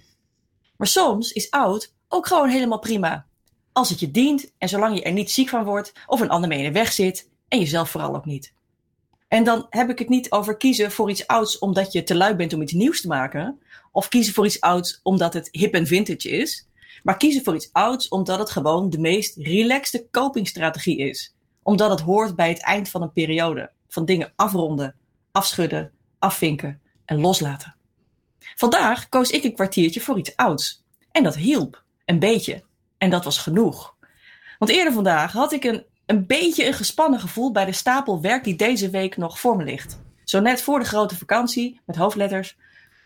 [0.77, 3.27] Maar soms is oud ook gewoon helemaal prima.
[3.73, 6.49] Als het je dient en zolang je er niet ziek van wordt of een ander
[6.49, 8.53] mee in de weg zit en jezelf vooral ook niet.
[9.29, 12.35] En dan heb ik het niet over kiezen voor iets ouds omdat je te lui
[12.35, 13.61] bent om iets nieuws te maken.
[13.93, 16.69] Of kiezen voor iets ouds omdat het hip en vintage is.
[17.03, 21.35] Maar kiezen voor iets ouds omdat het gewoon de meest relaxte copingstrategie is.
[21.63, 23.71] Omdat het hoort bij het eind van een periode.
[23.89, 24.95] Van dingen afronden,
[25.33, 27.77] afschudden, afvinken en loslaten.
[28.39, 30.85] Vandaag koos ik een kwartiertje voor iets ouds.
[31.11, 31.83] En dat hielp.
[32.05, 32.63] Een beetje.
[32.99, 33.97] En dat was genoeg.
[34.59, 38.45] Want eerder vandaag had ik een, een beetje een gespannen gevoel bij de stapel werk
[38.45, 40.01] die deze week nog voor me ligt.
[40.25, 42.57] Zo net voor de grote vakantie, met hoofdletters,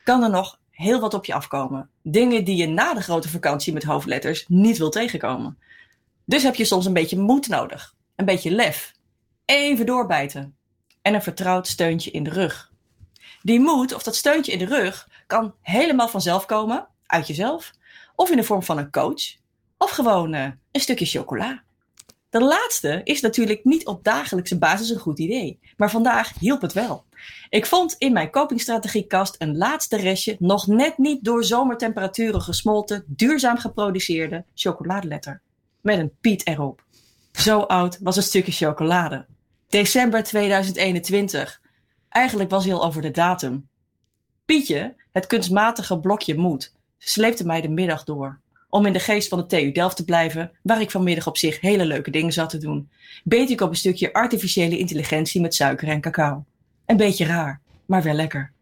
[0.05, 1.91] kan er nog heel wat op je afkomen.
[2.03, 5.59] Dingen die je na de grote vakantie met hoofdletters niet wil tegenkomen.
[6.25, 7.95] Dus heb je soms een beetje moed nodig.
[8.17, 8.93] Een beetje lef.
[9.45, 10.57] Even doorbijten.
[11.01, 12.73] En een vertrouwd steuntje in de rug.
[13.41, 17.73] Die moed of dat steuntje in de rug kan helemaal vanzelf komen, uit jezelf,
[18.15, 19.37] of in de vorm van een coach,
[19.79, 21.63] of gewoon eh, een stukje chocola.
[22.33, 26.73] De laatste is natuurlijk niet op dagelijkse basis een goed idee, maar vandaag hielp het
[26.73, 27.05] wel.
[27.49, 33.59] Ik vond in mijn copingstrategiekast een laatste restje nog net niet door zomertemperaturen gesmolten, duurzaam
[33.59, 35.41] geproduceerde chocoladeletter.
[35.81, 36.85] Met een Piet erop.
[37.33, 39.27] Zo oud was een stukje chocolade.
[39.69, 41.61] December 2021.
[42.09, 43.69] Eigenlijk was hij al over de datum.
[44.45, 48.42] Pietje, het kunstmatige blokje moed, sleepte mij de middag door.
[48.75, 51.61] Om in de geest van de TU Delft te blijven, waar ik vanmiddag op zich
[51.61, 52.91] hele leuke dingen zat te doen,
[53.25, 56.45] beet ik op een stukje artificiële intelligentie met suiker en cacao.
[56.87, 58.53] Een beetje raar, maar wel lekker.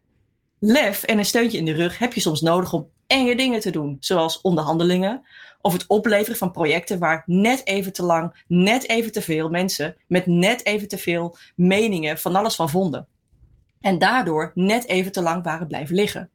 [0.59, 3.71] Lef en een steuntje in de rug heb je soms nodig om enge dingen te
[3.71, 5.23] doen, zoals onderhandelingen
[5.61, 9.97] of het opleveren van projecten waar net even te lang, net even te veel mensen
[10.07, 13.07] met net even te veel meningen van alles van vonden.
[13.81, 16.31] En daardoor net even te lang waren blijven liggen.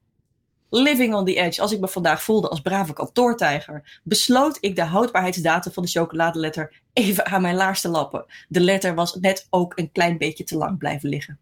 [0.69, 4.83] Living on the edge, als ik me vandaag voelde als brave kantoortijger, besloot ik de
[4.83, 8.25] houdbaarheidsdatum van de chocoladeletter even aan mijn laars te lappen.
[8.47, 11.39] De letter was net ook een klein beetje te lang blijven liggen.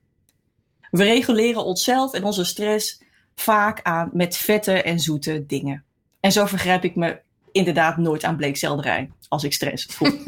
[0.91, 3.01] We reguleren onszelf en onze stress
[3.35, 5.83] vaak aan met vette en zoete dingen.
[6.19, 7.19] En zo vergrijp ik me
[7.51, 10.11] inderdaad nooit aan bleekselderij als ik stress voel.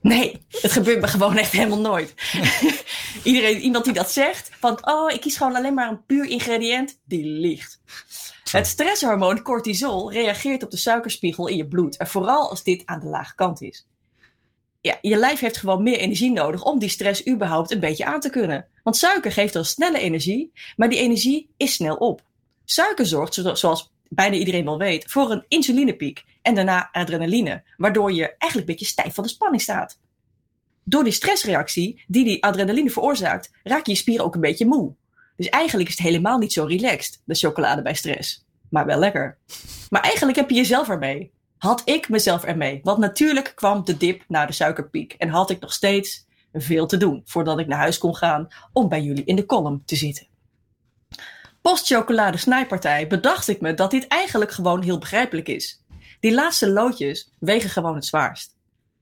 [0.00, 2.14] Nee, het gebeurt me gewoon echt helemaal nooit.
[3.22, 6.98] Iedereen, iemand die dat zegt, van oh, ik kies gewoon alleen maar een puur ingrediënt,
[7.04, 7.80] die liegt.
[8.50, 11.96] Het stresshormoon cortisol reageert op de suikerspiegel in je bloed.
[11.96, 13.86] En vooral als dit aan de lage kant is.
[14.80, 18.20] Ja, je lijf heeft gewoon meer energie nodig om die stress überhaupt een beetje aan
[18.20, 18.66] te kunnen.
[18.82, 22.22] Want suiker geeft dan snelle energie, maar die energie is snel op.
[22.64, 28.12] Suiker zorgt, zo- zoals bijna iedereen wel weet, voor een insulinepiek en daarna adrenaline, waardoor
[28.12, 29.98] je eigenlijk een beetje stijf van de spanning staat.
[30.84, 34.94] Door die stressreactie die die adrenaline veroorzaakt, raak je je spieren ook een beetje moe.
[35.36, 38.44] Dus eigenlijk is het helemaal niet zo relaxed, de chocolade bij stress.
[38.70, 39.38] Maar wel lekker.
[39.90, 41.32] Maar eigenlijk heb je jezelf ermee.
[41.58, 42.80] Had ik mezelf ermee.
[42.82, 45.12] Want natuurlijk kwam de dip naar de suikerpiek.
[45.12, 48.88] En had ik nog steeds veel te doen voordat ik naar huis kon gaan om
[48.88, 50.26] bij jullie in de column te zitten.
[51.64, 55.82] Post-chocolade snijpartij bedacht ik me dat dit eigenlijk gewoon heel begrijpelijk is.
[56.20, 58.56] Die laatste loodjes wegen gewoon het zwaarst.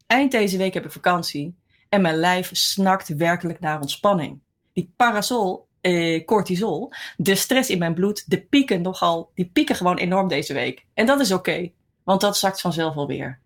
[0.06, 1.56] Eind deze week heb ik vakantie
[1.88, 4.40] en mijn lijf snakt werkelijk naar ontspanning.
[4.72, 9.98] Die parasol, eh, cortisol, de stress in mijn bloed, de pieken nogal, die pieken gewoon
[9.98, 10.84] enorm deze week.
[10.94, 11.70] En dat is oké,
[12.02, 13.40] want dat zakt vanzelf alweer.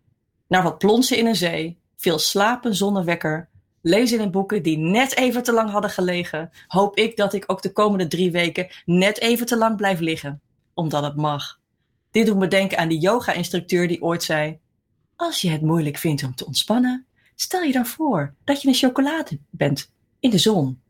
[0.48, 3.48] naar wat plonsen in een zee, veel slapen zonder wekker,
[3.86, 7.62] lezen in boeken die net even te lang hadden gelegen, hoop ik dat ik ook
[7.62, 10.40] de komende drie weken net even te lang blijf liggen,
[10.74, 11.60] omdat het mag.
[12.10, 14.58] Dit doet me denken aan die yoga-instructeur die ooit zei:
[15.16, 18.74] Als je het moeilijk vindt om te ontspannen, stel je dan voor dat je een
[18.74, 20.80] chocolade bent in de zon.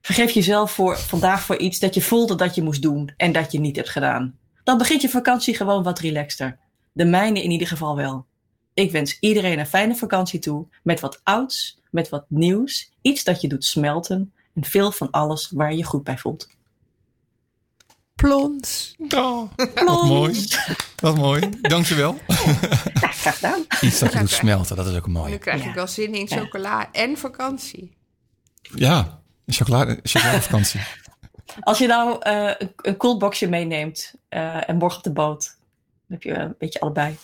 [0.00, 3.52] Vergeef jezelf voor vandaag voor iets dat je voelde dat je moest doen en dat
[3.52, 4.38] je niet hebt gedaan.
[4.64, 6.58] Dan begint je vakantie gewoon wat relaxter.
[6.92, 8.26] De mijne in ieder geval wel.
[8.74, 13.40] Ik wens iedereen een fijne vakantie toe met wat ouds, met wat nieuws, iets dat
[13.40, 16.48] je doet smelten en veel van alles waar je je goed bij voelt.
[18.14, 18.94] Plons.
[19.14, 20.46] Oh, wat mooi.
[20.96, 21.50] Wat mooi.
[21.60, 22.18] Dankjewel.
[23.00, 23.64] Ja, graag gedaan.
[23.80, 25.38] Iets dat je doet smelten, dat is ook Nu mooi.
[25.38, 25.68] krijg Ja.
[25.68, 27.96] ik wel zin in chocola en vakantie.
[28.62, 30.80] Ja, een chocolade, chocoladevakantie.
[31.60, 35.56] Als je nou eh, een, een koelboxje meeneemt eh, en morgen op de boot,
[36.06, 37.16] dan heb je een beetje allebei.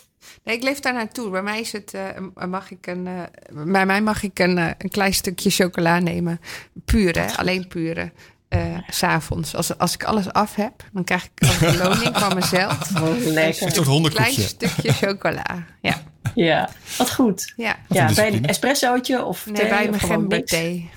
[0.43, 1.29] Nee, ik leef daar naartoe.
[1.29, 4.69] Bij mij is het, eh, mag ik een, eh, bij mij mag ik een, eh,
[4.77, 6.39] een klein stukje chocola nemen.
[6.85, 7.25] Puur, hè?
[7.35, 8.11] Alleen pure.
[8.47, 9.55] eh, s S'avonds.
[9.55, 13.33] Als, als ik alles af heb, dan krijg ik als beloning van mezelf Oh, Een
[13.33, 13.71] lekker.
[13.71, 15.43] soort een klein stukje chocola.
[15.81, 16.01] Ja,
[16.35, 17.53] Ja, wat goed.
[17.55, 17.75] ja.
[17.87, 20.89] Wat Ja, een bij een espressootje of Nee, thee bij of mijn gemberthee.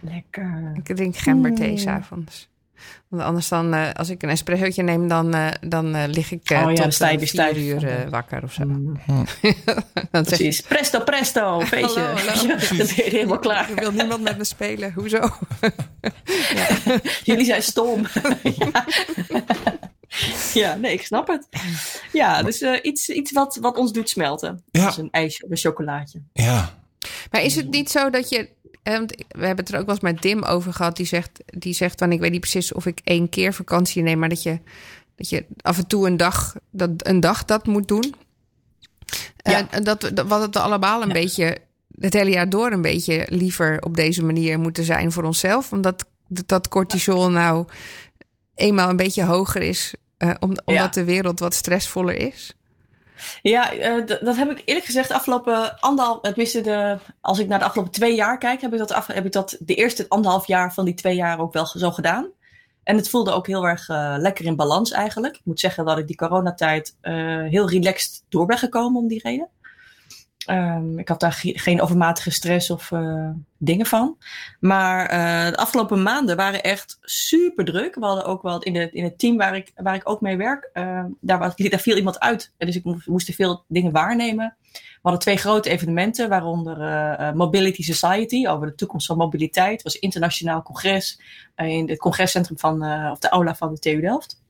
[0.00, 0.72] Lekker.
[0.74, 1.78] Ik drink gemberthee Mm.
[1.78, 2.48] s'avonds.
[3.12, 6.40] Want anders dan, eh, als ik een espressootje neem, dan, eh, dan eh, lig ik
[6.50, 8.64] Oh ja, tot vier stijf uur wakker of zo.
[8.64, 8.96] Mm.
[9.02, 9.52] dan zeg
[10.12, 10.60] ik, Precies.
[10.60, 12.00] Presto, presto, feestje.
[12.00, 12.56] Hallo, hallo.
[12.56, 13.70] Dan ben je helemaal klaar.
[13.70, 14.92] er wil niemand met me spelen.
[14.92, 15.20] Hoezo?
[17.24, 18.06] Jullie zijn stom.
[18.42, 18.84] ja.
[20.54, 21.48] ja, nee, ik snap het.
[22.12, 24.62] Ja, dus iets, iets wat, wat ons doet smelten.
[24.70, 24.86] Ja.
[24.86, 26.22] Als een ijsje of een chocolaatje.
[26.32, 26.74] Ja.
[27.30, 28.48] Maar is het niet zo dat je.
[28.82, 30.96] Eh, want we hebben het er ook wel eens met Dim over gehad.
[30.96, 34.18] Die zegt, die zegt van ik weet niet precies of ik één keer vakantie neem,
[34.18, 34.58] maar dat je,
[35.16, 38.14] dat je af en toe een dag dat, een dag dat moet doen.
[39.36, 39.70] Ja.
[39.70, 41.14] En dat, dat wat het allemaal een Ja.
[41.14, 41.58] beetje
[42.00, 45.72] het hele jaar door een beetje liever op deze manier moeten zijn voor onszelf.
[45.72, 47.66] Omdat dat- dat cortisol nou
[48.54, 49.94] eenmaal een beetje hoger is.
[50.16, 51.00] eh, om, omdat Ja.
[51.00, 52.54] de wereld wat stressvoller is.
[53.42, 57.58] Ja, eh, dat heb ik eerlijk gezegd de afgelopen anderhalf, tenminste de, als ik naar
[57.58, 60.74] de afgelopen twee jaar kijk, heb ik dat, heb ik dat de eerste anderhalf jaar
[60.74, 62.30] van die twee jaar ook wel zo gedaan.
[62.82, 65.36] En het voelde ook heel erg eh, lekker in balans eigenlijk.
[65.36, 69.20] Ik moet zeggen dat ik die coronatijd eh, heel relaxed door ben gekomen om die
[69.22, 69.48] reden.
[70.46, 74.16] Ehm, ik had daar ge- geen overmatige stress of eh, dingen van.
[74.60, 77.94] Maar eh, de afgelopen maanden waren echt super druk.
[77.94, 80.70] We hadden ook wel in, in het team waar ik, waar ik ook mee werk,
[80.72, 82.52] eh, daar, was- daar viel iemand uit.
[82.58, 84.56] Dus ik moest, veel dingen waarnemen.
[84.72, 89.72] We hadden twee grote evenementen, waaronder eh, Mobility Society over de toekomst van mobiliteit.
[89.72, 91.20] Het was internationaal congres
[91.56, 94.41] in het congrescentrum van, of de aula van de TU Delft.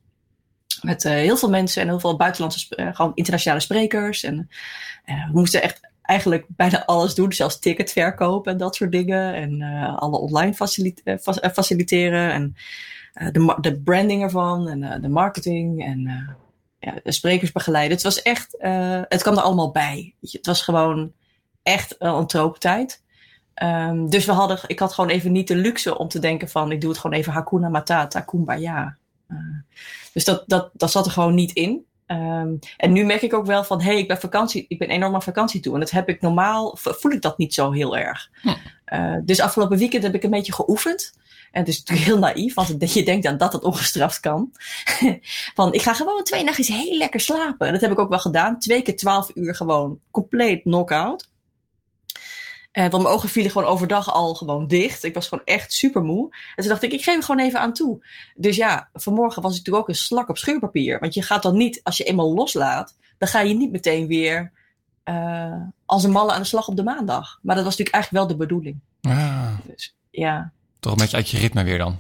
[0.83, 4.23] Met eh, heel veel mensen en heel veel buitenlandse, eh, gewoon internationale sprekers.
[4.23, 4.49] En
[5.05, 9.35] eh, we moesten echt eigenlijk bijna alles doen, zelfs tickets verkopen en dat soort dingen.
[9.35, 9.63] En
[9.97, 12.57] alle online facilit- fa- faciliteren en
[13.33, 16.01] de, de branding ervan en de marketing en
[16.79, 17.93] ja, de sprekers begeleiden.
[17.93, 18.57] Het was echt,
[19.09, 20.15] het kwam er allemaal bij.
[20.21, 21.13] Het was gewoon
[21.63, 23.03] echt een trooptijd.
[23.55, 26.73] Ehm, dus we hadden, ik had gewoon even niet de luxe om te denken van
[26.73, 28.97] ik doe het gewoon even Hakuna Matata, Kumbaya.
[29.29, 29.37] Eh,
[30.13, 31.87] dus dat, dat, dat zat er gewoon niet in.
[32.07, 34.89] Ehm, en nu merk ik ook wel van, hé, hey, ik ben vakantie, ik ben
[34.89, 35.75] enorm aan vakantie toe.
[35.75, 38.31] En dat heb ik normaal, voel ik dat niet zo heel erg.
[38.85, 41.13] Eh, dus afgelopen weekend heb ik een beetje geoefend.
[41.53, 44.53] En het is natuurlijk heel naïef, want je denkt dan dat het ongestraft kan.
[45.55, 47.67] van, ik ga gewoon twee nachtjes heel lekker slapen.
[47.67, 48.59] En dat heb ik ook wel gedaan.
[48.59, 51.31] Twee keer twaalf uur gewoon compleet knock-out.
[52.73, 55.05] Eh, want mijn ogen vielen gewoon overdag al gewoon dicht.
[55.05, 56.25] Ik was gewoon echt super moe.
[56.31, 58.07] En toen dacht ik, ik geef er gewoon even aan toe.
[58.35, 60.99] Dus ja, vanmorgen was ik natuurlijk ook een slak op schuurpapier.
[60.99, 64.53] Want je gaat dan niet, als je eenmaal loslaat, dan ga je niet meteen weer
[65.03, 67.39] eh, als een malle aan de slag op de maandag.
[67.43, 68.81] Maar dat was natuurlijk eigenlijk wel de bedoeling.
[69.03, 71.99] Ah, Dus ja, toch een beetje uit je ritme weer dan.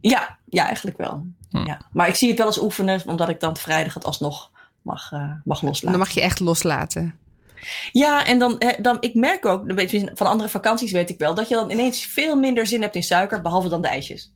[0.00, 1.26] ja, ja eigenlijk wel.
[1.50, 1.66] Hm.
[1.66, 1.80] Ja.
[1.92, 4.50] Maar ik zie het wel als oefenen, omdat ik dan vrijdag het alsnog
[4.82, 5.90] mag, eh, mag loslaten.
[5.90, 7.18] Dan mag je echt loslaten.
[7.92, 9.64] Ja, en dan, dan, ik merk ook,
[10.14, 13.02] van andere vakanties weet ik wel, dat je dan ineens veel minder zin hebt in
[13.02, 14.32] suiker, behalve dan de ijsjes.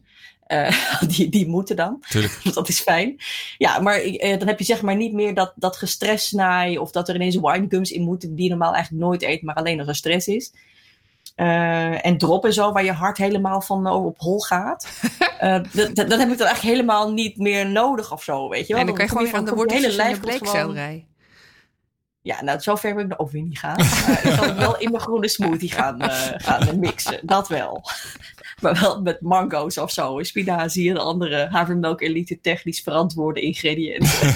[0.48, 2.40] Eh, die, die moeten dan, Tuurlijk.
[2.54, 3.16] dat is fijn.
[3.58, 7.08] Ja, maar eh, dan heb je zeg maar niet meer dat, dat gestressnaai of dat
[7.08, 9.94] er ineens winegums in moeten die je normaal eigenlijk nooit eet, maar alleen als er
[9.94, 10.52] stress is.
[11.34, 14.88] Eh, en drop en zo, waar je hart helemaal van op hol gaat.
[15.72, 18.80] Dat, dat, heb ik dan eigenlijk helemaal niet meer nodig of zo, weet je wel.
[18.82, 21.06] en dan kan je gewoon van de worteltjes hele de lijf gewoon- bleekselderij.
[22.28, 23.76] Ja, nou, zover wil ik ook weer niet gaan.
[23.76, 27.20] Maar ik zal wel in mijn groene smoothie gaan, eh, gaan mixen.
[27.22, 27.82] Dat wel.
[28.62, 30.22] Maar wel met mango's of zo.
[30.22, 34.34] Spinazie en andere havermelk elite technisch verantwoorde ingrediënten.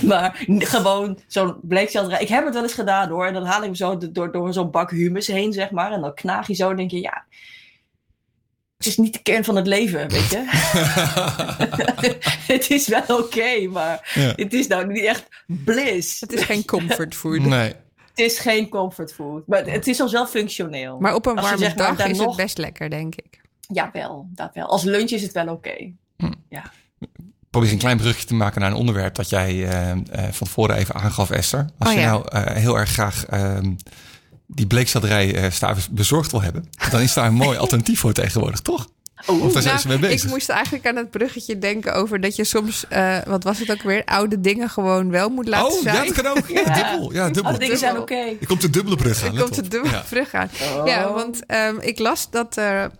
[0.10, 2.20] maar gewoon zo'n bleekselderij.
[2.20, 3.26] Ik heb het wel eens gedaan hoor.
[3.26, 5.92] En dan haal ik hem zo door, door zo'n bak humus heen, zeg maar.
[5.92, 7.24] En dan knaag je zo en denk je, ja...
[8.78, 10.44] Het is niet de kern van het leven, weet je.
[12.54, 14.32] het is wel oké, maar Ja.
[14.36, 16.20] het is nou niet echt bliss.
[16.20, 17.38] Het is geen comfortfood.
[17.40, 17.72] Nee.
[18.08, 19.46] Het is geen comfortfood.
[19.46, 20.98] Maar het is al wel functioneel.
[20.98, 23.40] Maar op een warme maar dag is nog- het best lekker, denk ik.
[23.60, 24.66] Jawel, dat wel.
[24.66, 25.92] Als lunch is het wel oké.
[27.50, 30.76] Probeer een klein brugje te maken naar een onderwerp dat jij eh, eh, van tevoren
[30.76, 31.66] even aangaf, Esther.
[31.78, 32.10] Als Oh, je ja.
[32.10, 33.74] nou eh, heel erg graag ehm,
[34.50, 38.60] die bleekselderij eh staaf bezorgd wil hebben, dan is daar een mooi alternatief voor tegenwoordig,
[38.60, 38.88] toch?
[39.26, 40.26] Oh, Of daar zijn ze mee Nou, bezig?
[40.26, 43.70] ik moest eigenlijk aan het bruggetje denken over dat je soms, eh, wat was het
[43.70, 45.94] ook weer, oude dingen gewoon wel moet laten oh, zijn.
[45.96, 46.48] ja, dat kan ook.
[46.48, 46.90] Ja, Ja.
[46.90, 47.12] dubbel.
[47.12, 47.44] Ja, dubbel.
[47.44, 48.14] Alle dingen zijn oké.
[48.14, 49.36] Er komt de dubbele brug aan.
[49.36, 49.64] Er komt op.
[49.64, 50.04] de dubbele Ja.
[50.08, 50.50] brug aan.
[50.62, 50.86] Oh.
[50.86, 52.90] Ja, want ehm, ik las dat er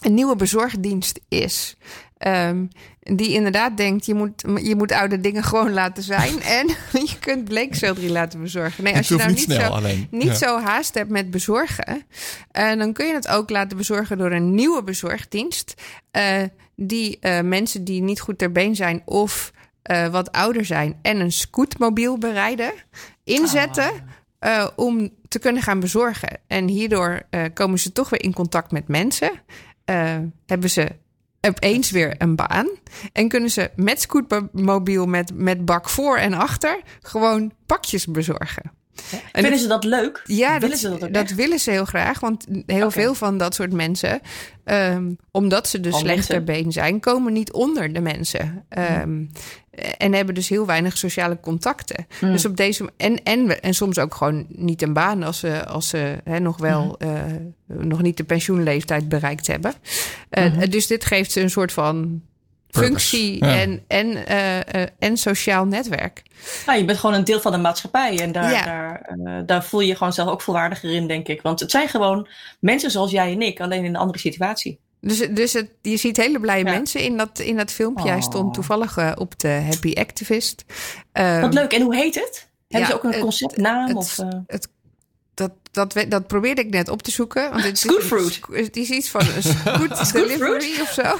[0.00, 1.76] een nieuwe bezorgdienst is.
[2.18, 2.64] Ehm,
[3.02, 6.42] die inderdaad denkt, je moet, je moet oude dingen gewoon laten zijn.
[6.58, 6.66] en
[7.10, 8.84] je kunt bleekselderie laten bezorgen.
[8.84, 10.06] Nee, als je nou niet zo, alleen.
[10.10, 10.34] niet Ja.
[10.34, 12.02] zo haast hebt met bezorgen...
[12.50, 15.74] eh, dan kun je het ook laten bezorgen door een nieuwe bezorgdienst...
[16.10, 16.42] eh,
[16.76, 19.52] die eh, mensen die niet goed ter been zijn of
[20.10, 20.98] wat ouder zijn...
[21.02, 22.72] en een scootmobiel bereiden,
[23.24, 23.90] inzetten...
[24.38, 26.38] eh, om te kunnen gaan bezorgen.
[26.46, 27.22] En hierdoor
[27.54, 29.30] komen ze toch weer in contact met mensen.
[30.46, 30.88] Hebben ze
[31.48, 32.68] opeens weer een baan.
[33.12, 36.80] En kunnen ze met scootmobiel, met, met bak voor en achter...
[37.00, 38.81] gewoon pakjes bezorgen.
[39.32, 40.22] En Vinden ze dat leuk?
[40.24, 42.20] ja, Willen dat, ze dat willen ze heel graag.
[42.20, 44.20] Want heel veel van dat soort mensen,
[44.64, 46.34] ehm, omdat ze dus Al slecht mensen.
[46.34, 48.64] ter been zijn, komen niet onder de mensen.
[48.68, 49.24] Ehm,
[49.98, 52.06] En hebben dus heel weinig sociale contacten.
[52.18, 52.32] Hmm.
[52.32, 55.88] Dus op deze en, en, en soms ook gewoon niet een baan als ze, als
[55.88, 57.08] ze hè, nog wel Hmm.
[57.08, 59.72] eh, nog niet de pensioenleeftijd bereikt hebben.
[60.30, 60.52] Eh.
[60.70, 62.22] Dus dit geeft ze een soort van
[62.72, 63.54] Purpose, functie ja.
[63.60, 66.22] en, en, eh, eh, en sociaal netwerk.
[66.66, 68.20] Nou, je bent gewoon een deel van de maatschappij.
[68.20, 68.64] En daar, Ja.
[68.64, 71.42] daar, eh, daar voel je je gewoon zelf ook volwaardiger in, denk ik.
[71.42, 72.28] Want het zijn gewoon
[72.60, 74.78] mensen zoals jij en ik, alleen in een andere situatie.
[75.00, 76.70] Dus, dus het, je ziet hele blije Ja.
[76.70, 78.08] mensen in dat, in dat filmpje.
[78.08, 78.22] Hij Oh.
[78.22, 80.64] stond toevallig eh, op de Happy Activist.
[81.12, 81.72] Ehm, Wat leuk.
[81.72, 82.48] En hoe heet het?
[82.68, 83.86] Hebben ja, ze ook een het- conceptnaam?
[83.88, 84.28] het- of, eh?
[85.34, 87.50] Dat, dat, dat probeerde ik net op te zoeken.
[87.50, 88.40] Want het is.
[88.52, 91.02] Het is iets van een scoot delivery of zo.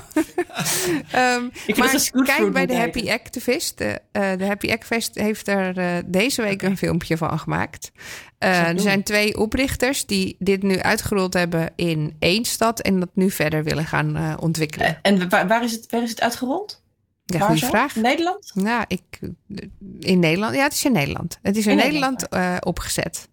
[1.10, 2.76] Ehm, maar kijk bij de.
[2.76, 3.78] Happy Activist.
[3.78, 7.92] De, eh, de Happy Activist heeft er eh, deze week een filmpje van gemaakt.
[8.38, 12.80] Eh, er zijn twee oprichters die dit nu uitgerold hebben in één stad.
[12.80, 14.98] En dat nu verder willen gaan ontwikkelen.
[15.02, 16.82] En waar, waar, is het, waar is het uitgerold?
[17.24, 17.70] Ja, Waar goede zo?
[17.70, 17.96] vraag.
[17.96, 18.50] Nederland?
[18.54, 19.02] Nou, ik,
[20.00, 20.54] in Nederland.
[20.54, 21.38] Ja, het is in Nederland.
[21.42, 22.26] Het is in, In Nederland,
[22.64, 23.30] opgezet.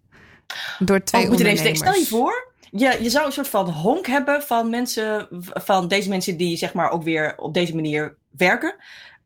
[0.80, 1.47] Door twee Oh, denken.
[1.47, 1.80] ondernemers.
[1.80, 6.10] Stel je voor, je, je zou een soort van honk hebben van mensen, van deze
[6.10, 8.76] mensen die zeg maar ook weer op deze manier werken.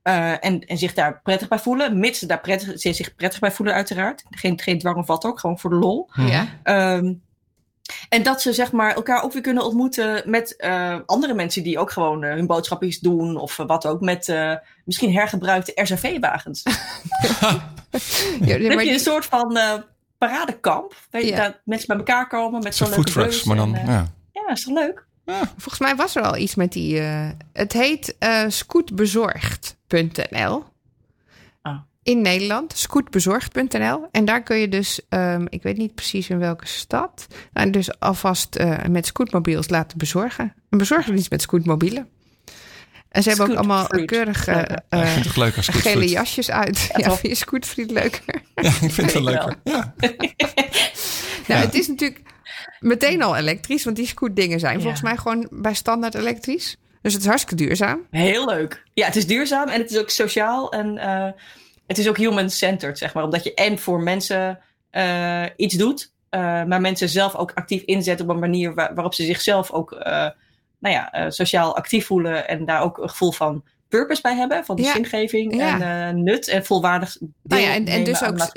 [0.02, 2.00] eh, en, en zich daar prettig bij voelen.
[2.00, 4.24] Mits ze daar prettig, ze zich prettig bij voelen, uiteraard.
[4.30, 6.10] Geen, geen dwang of wat ook, gewoon voor de lol.
[6.14, 6.48] Ja.
[6.64, 7.14] Ehm,
[8.10, 11.80] en dat ze zeg maar elkaar ook weer kunnen ontmoeten met eh, andere mensen die
[11.80, 14.02] ook gewoon eh, hun boodschapjes doen of wat ook.
[14.02, 14.54] Met eh,
[14.86, 16.64] misschien hergebruikte RZV-wagens.
[18.46, 19.74] Ja, Dan heb je een soort van eh,
[20.28, 20.94] paradekamp.
[21.10, 21.44] Weet je, Ja.
[21.44, 23.76] dat mensen bij elkaar komen met zo'n leuke bus maar dan...
[23.76, 24.08] en, eh, ja.
[24.32, 25.06] ja, is toch leuk?
[25.50, 27.00] volgens mij was er al iets met die.
[27.00, 30.64] eh, het heet eh scootbezorgd.nl.
[31.62, 31.78] Ah.
[32.04, 34.08] In Nederland, scootbezorgd.nl.
[34.12, 38.00] En daar kun je dus, ehm, ik weet niet precies in welke stad, nou, dus
[38.00, 40.54] alvast eh, met scootmobiels laten bezorgen.
[40.70, 42.08] Een bezorgdienst met scootmobielen.
[43.10, 44.10] En ze hebben ook allemaal Scootfruit.
[44.12, 44.54] keurig Ja,
[44.90, 46.90] Ja, ik vind het toch leuk als gele jasjes uit.
[46.98, 47.20] Ja, toch?
[47.20, 48.42] vind je scootfriet leuker?
[48.56, 49.56] Ja, ik vind het wel leuker.
[49.64, 49.94] Ja.
[51.48, 51.66] Nou, Ja.
[51.66, 52.22] het is natuurlijk
[52.80, 54.80] meteen al elektrisch, want die scootdingen zijn Ja.
[54.82, 56.78] volgens mij gewoon bij standaard elektrisch.
[57.02, 58.08] Dus het is hartstikke duurzaam.
[58.12, 58.84] Heel leuk.
[58.94, 61.32] Ja, het is duurzaam en het is ook sociaal en eh,
[61.88, 63.24] het is ook human-centered, zeg maar.
[63.24, 68.22] Omdat je en voor mensen eh, iets doet, eh, maar mensen zelf ook actief inzet
[68.22, 70.12] op een manier waar- waarop ze zichzelf ook eh,
[70.80, 73.64] nou ja, eh, sociaal actief voelen en daar ook een gevoel van
[73.98, 74.94] purpose bij hebben, van die Ja.
[74.94, 75.80] zingeving Ja.
[75.80, 78.52] en eh, nut en volwaardig Nou ja, en, en dus ook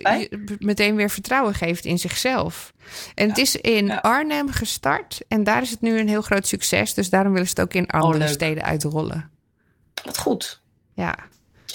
[0.58, 2.72] meteen weer vertrouwen geeft in zichzelf.
[3.14, 4.00] En het is in.
[4.00, 6.94] Arnhem gestart en daar is het nu een heel groot succes.
[6.94, 8.28] Dus daarom willen ze het ook in andere Oh, leuk.
[8.28, 9.30] steden uitrollen.
[10.04, 10.62] Wat goed.
[10.94, 11.14] Ja,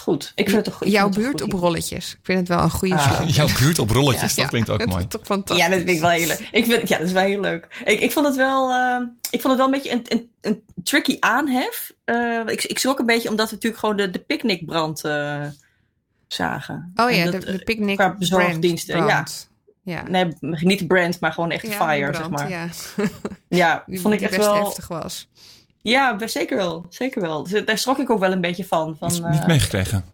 [0.02, 0.32] Goed.
[0.36, 2.12] Ik vind het toch jouw buurt op rolletjes.
[2.14, 3.22] Ik vind het wel een goede Ah.
[3.28, 4.42] Jouw buurt op rolletjes, Ja.
[4.42, 5.08] dat klinkt ook Het is mooi.
[5.08, 5.66] toch fantastisch.
[5.66, 6.50] Ja, dat vind ik wel heel leuk.
[6.52, 7.82] Ik vind, ja, dat is wel heel leuk.
[7.86, 10.64] Ik, ik vond het wel, eh, ik vond het wel een beetje een, een, een
[10.84, 11.92] tricky aanhef.
[12.04, 15.46] Eh, ik, ik schrok een beetje omdat we natuurlijk gewoon de, de picknickbrand eh,
[16.28, 16.92] zagen.
[16.96, 19.50] Oh ja, de, dat, de eh, picnic qua bezorgdiensten, brand,
[19.84, 19.94] ja.
[19.94, 20.04] Ja.
[20.10, 22.50] Nee, niet de brand, maar gewoon echt Ja, fire, brand, zeg maar.
[22.50, 22.68] Ja,
[23.48, 24.64] Ja, die, vond ik echt best wel...
[24.66, 25.30] heftig was.
[25.82, 26.86] Ja, best- zeker wel.
[26.90, 27.44] Zeker wel.
[27.44, 28.96] Dus daar schrok ik ook wel een beetje van.
[29.00, 30.06] van Dat is eh, niet meegekregen.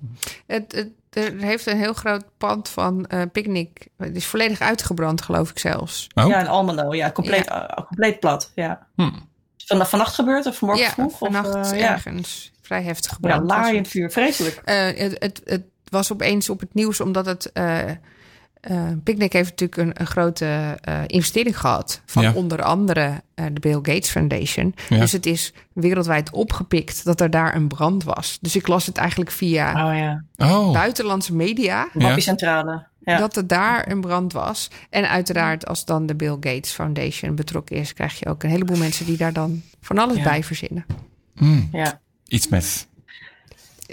[0.46, 3.88] Het, het, er heeft een heel groot pand van eh Picnic.
[3.98, 6.08] Het is volledig uitgebrand, geloof ik zelfs.
[6.16, 6.28] Oh.
[6.28, 6.94] Ja, in Almelo.
[6.96, 8.52] Ja, compleet, eh, compleet plat.
[8.56, 8.88] Ja.
[8.96, 9.10] Hm.
[9.66, 11.18] Van, vannacht gebeurd of vanmorgen ja, vroeg?
[11.18, 11.92] vannacht of, eh, ja.
[11.92, 12.52] ergens.
[12.62, 13.42] Vrij heftig Ja, gebrand.
[13.50, 14.12] was laaiend vuur.
[14.12, 14.62] Vreselijk.
[14.66, 17.52] Eh, het, het, het was opeens op het nieuws omdat het.
[18.62, 22.02] Eh eh, Picnic heeft natuurlijk een, een grote eh, investering gehad.
[22.06, 22.34] Van Ja.
[22.34, 24.76] onder andere eh, de Bill Gates Foundation.
[24.90, 25.00] Ja.
[25.00, 28.38] Dus het is wereldwijd opgepikt dat er daar een brand was.
[28.42, 30.24] Dus ik las het eigenlijk via Oh ja.
[30.38, 31.88] Oh, buitenlandse media.
[33.04, 33.18] Ja.
[33.18, 34.70] Dat er daar een brand was.
[34.90, 38.78] En uiteraard, als dan de Bill Gates Foundation betrokken is, krijg je ook een heleboel
[38.78, 40.24] mensen die daar dan van alles Ja.
[40.24, 40.86] bij verzinnen.
[41.36, 42.00] hm, ja.
[42.28, 42.88] iets met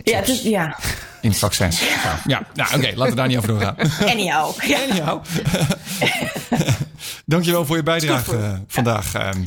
[0.03, 0.79] Ja, het is, ja.
[1.21, 1.81] in vaccins.
[1.81, 3.77] Ja, ja nou, oké, laten we daar niet over doorgaan.
[4.13, 4.63] Anyhow.
[4.63, 4.79] Ja.
[4.91, 5.25] Anyhow.
[7.27, 9.45] Dankjewel voor je bijdrage eh, vandaag, ehm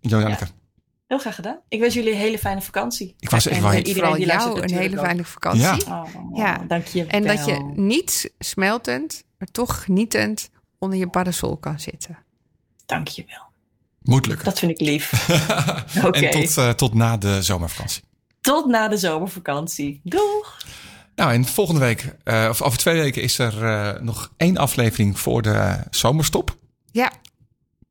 [0.00, 0.46] Janneke.
[1.06, 1.58] Heel graag gedaan.
[1.68, 3.14] Ik wens jullie een hele fijne vakantie.
[3.18, 3.72] Ik was echt En wel...
[3.72, 5.62] iedereen Vooral die jou luistert een hele fijne vakantie.
[5.62, 6.02] Ja.
[6.02, 6.64] Oh, Ja.
[6.68, 12.18] Dank je En dat je niet smeltend, maar toch genietend onder je parasol kan zitten.
[12.86, 13.46] Dank je wel.
[14.02, 14.44] Moet lukken.
[14.44, 15.28] Dat vind ik lief.
[16.04, 16.18] Oké.
[16.18, 18.02] En tot, eh, tot na de zomervakantie.
[18.40, 20.00] Tot na de zomervakantie.
[20.04, 20.56] Doeg!
[21.14, 25.18] Nou, en volgende week, eh, of over twee weken, is er eh, nog één aflevering
[25.18, 26.56] voor de zomerstop.
[26.92, 27.12] Ja,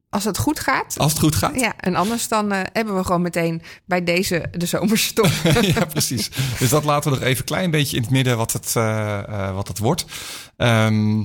[0.09, 0.97] als het goed gaat.
[0.97, 1.59] Als het goed gaat.
[1.59, 5.29] Ja, en anders dan eh, hebben we gewoon meteen bij deze de zomerstop.
[5.75, 6.29] ja, precies.
[6.59, 9.17] Dus dat laten we nog even een klein beetje in het midden wat het, eh,
[9.17, 10.05] eh, wat het wordt.
[10.57, 11.23] Ehm,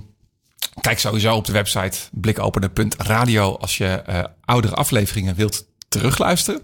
[0.80, 6.62] kijk sowieso op de website blikopener.radio als je eh, oudere afleveringen wilt terugluisteren.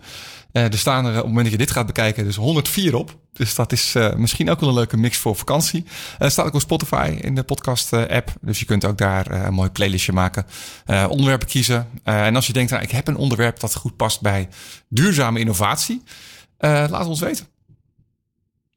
[0.53, 3.18] Eh, er staan er op het moment dat je dit gaat bekijken dus 104 op.
[3.32, 5.84] Dus dat is eh, misschien ook wel een leuke mix voor vakantie.
[6.18, 8.32] Eh staat ook op Spotify in de podcast eh, app.
[8.40, 10.46] Dus je kunt ook daar eh, een mooi playlistje maken.
[10.84, 11.88] Eh, onderwerpen kiezen.
[12.05, 14.49] Eh, en als je denkt, nou, ik heb een onderwerp dat goed past bij
[14.88, 16.03] duurzame innovatie.
[16.59, 17.46] eh, laat het ons weten.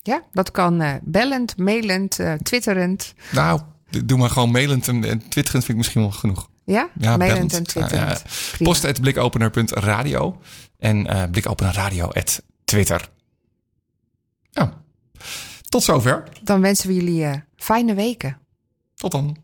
[0.03, 3.13] Ja, dat kan eh, bellend, mailend, eh, twitterend.
[3.31, 3.61] Nou,
[4.05, 6.49] doe maar gewoon mailend en, en twitterend vind ik misschien wel genoeg.
[6.63, 7.73] Ja, Ja, en.
[7.73, 8.17] Ja, ja.
[8.51, 8.71] Prima.
[8.71, 10.41] Post at blikopener.radio
[10.77, 13.09] en eh at Twitter.
[14.51, 14.69] Nou,
[15.69, 16.23] tot zover.
[16.41, 18.37] Dan wensen we jullie eh, fijne weken.
[18.95, 19.37] Tot dan.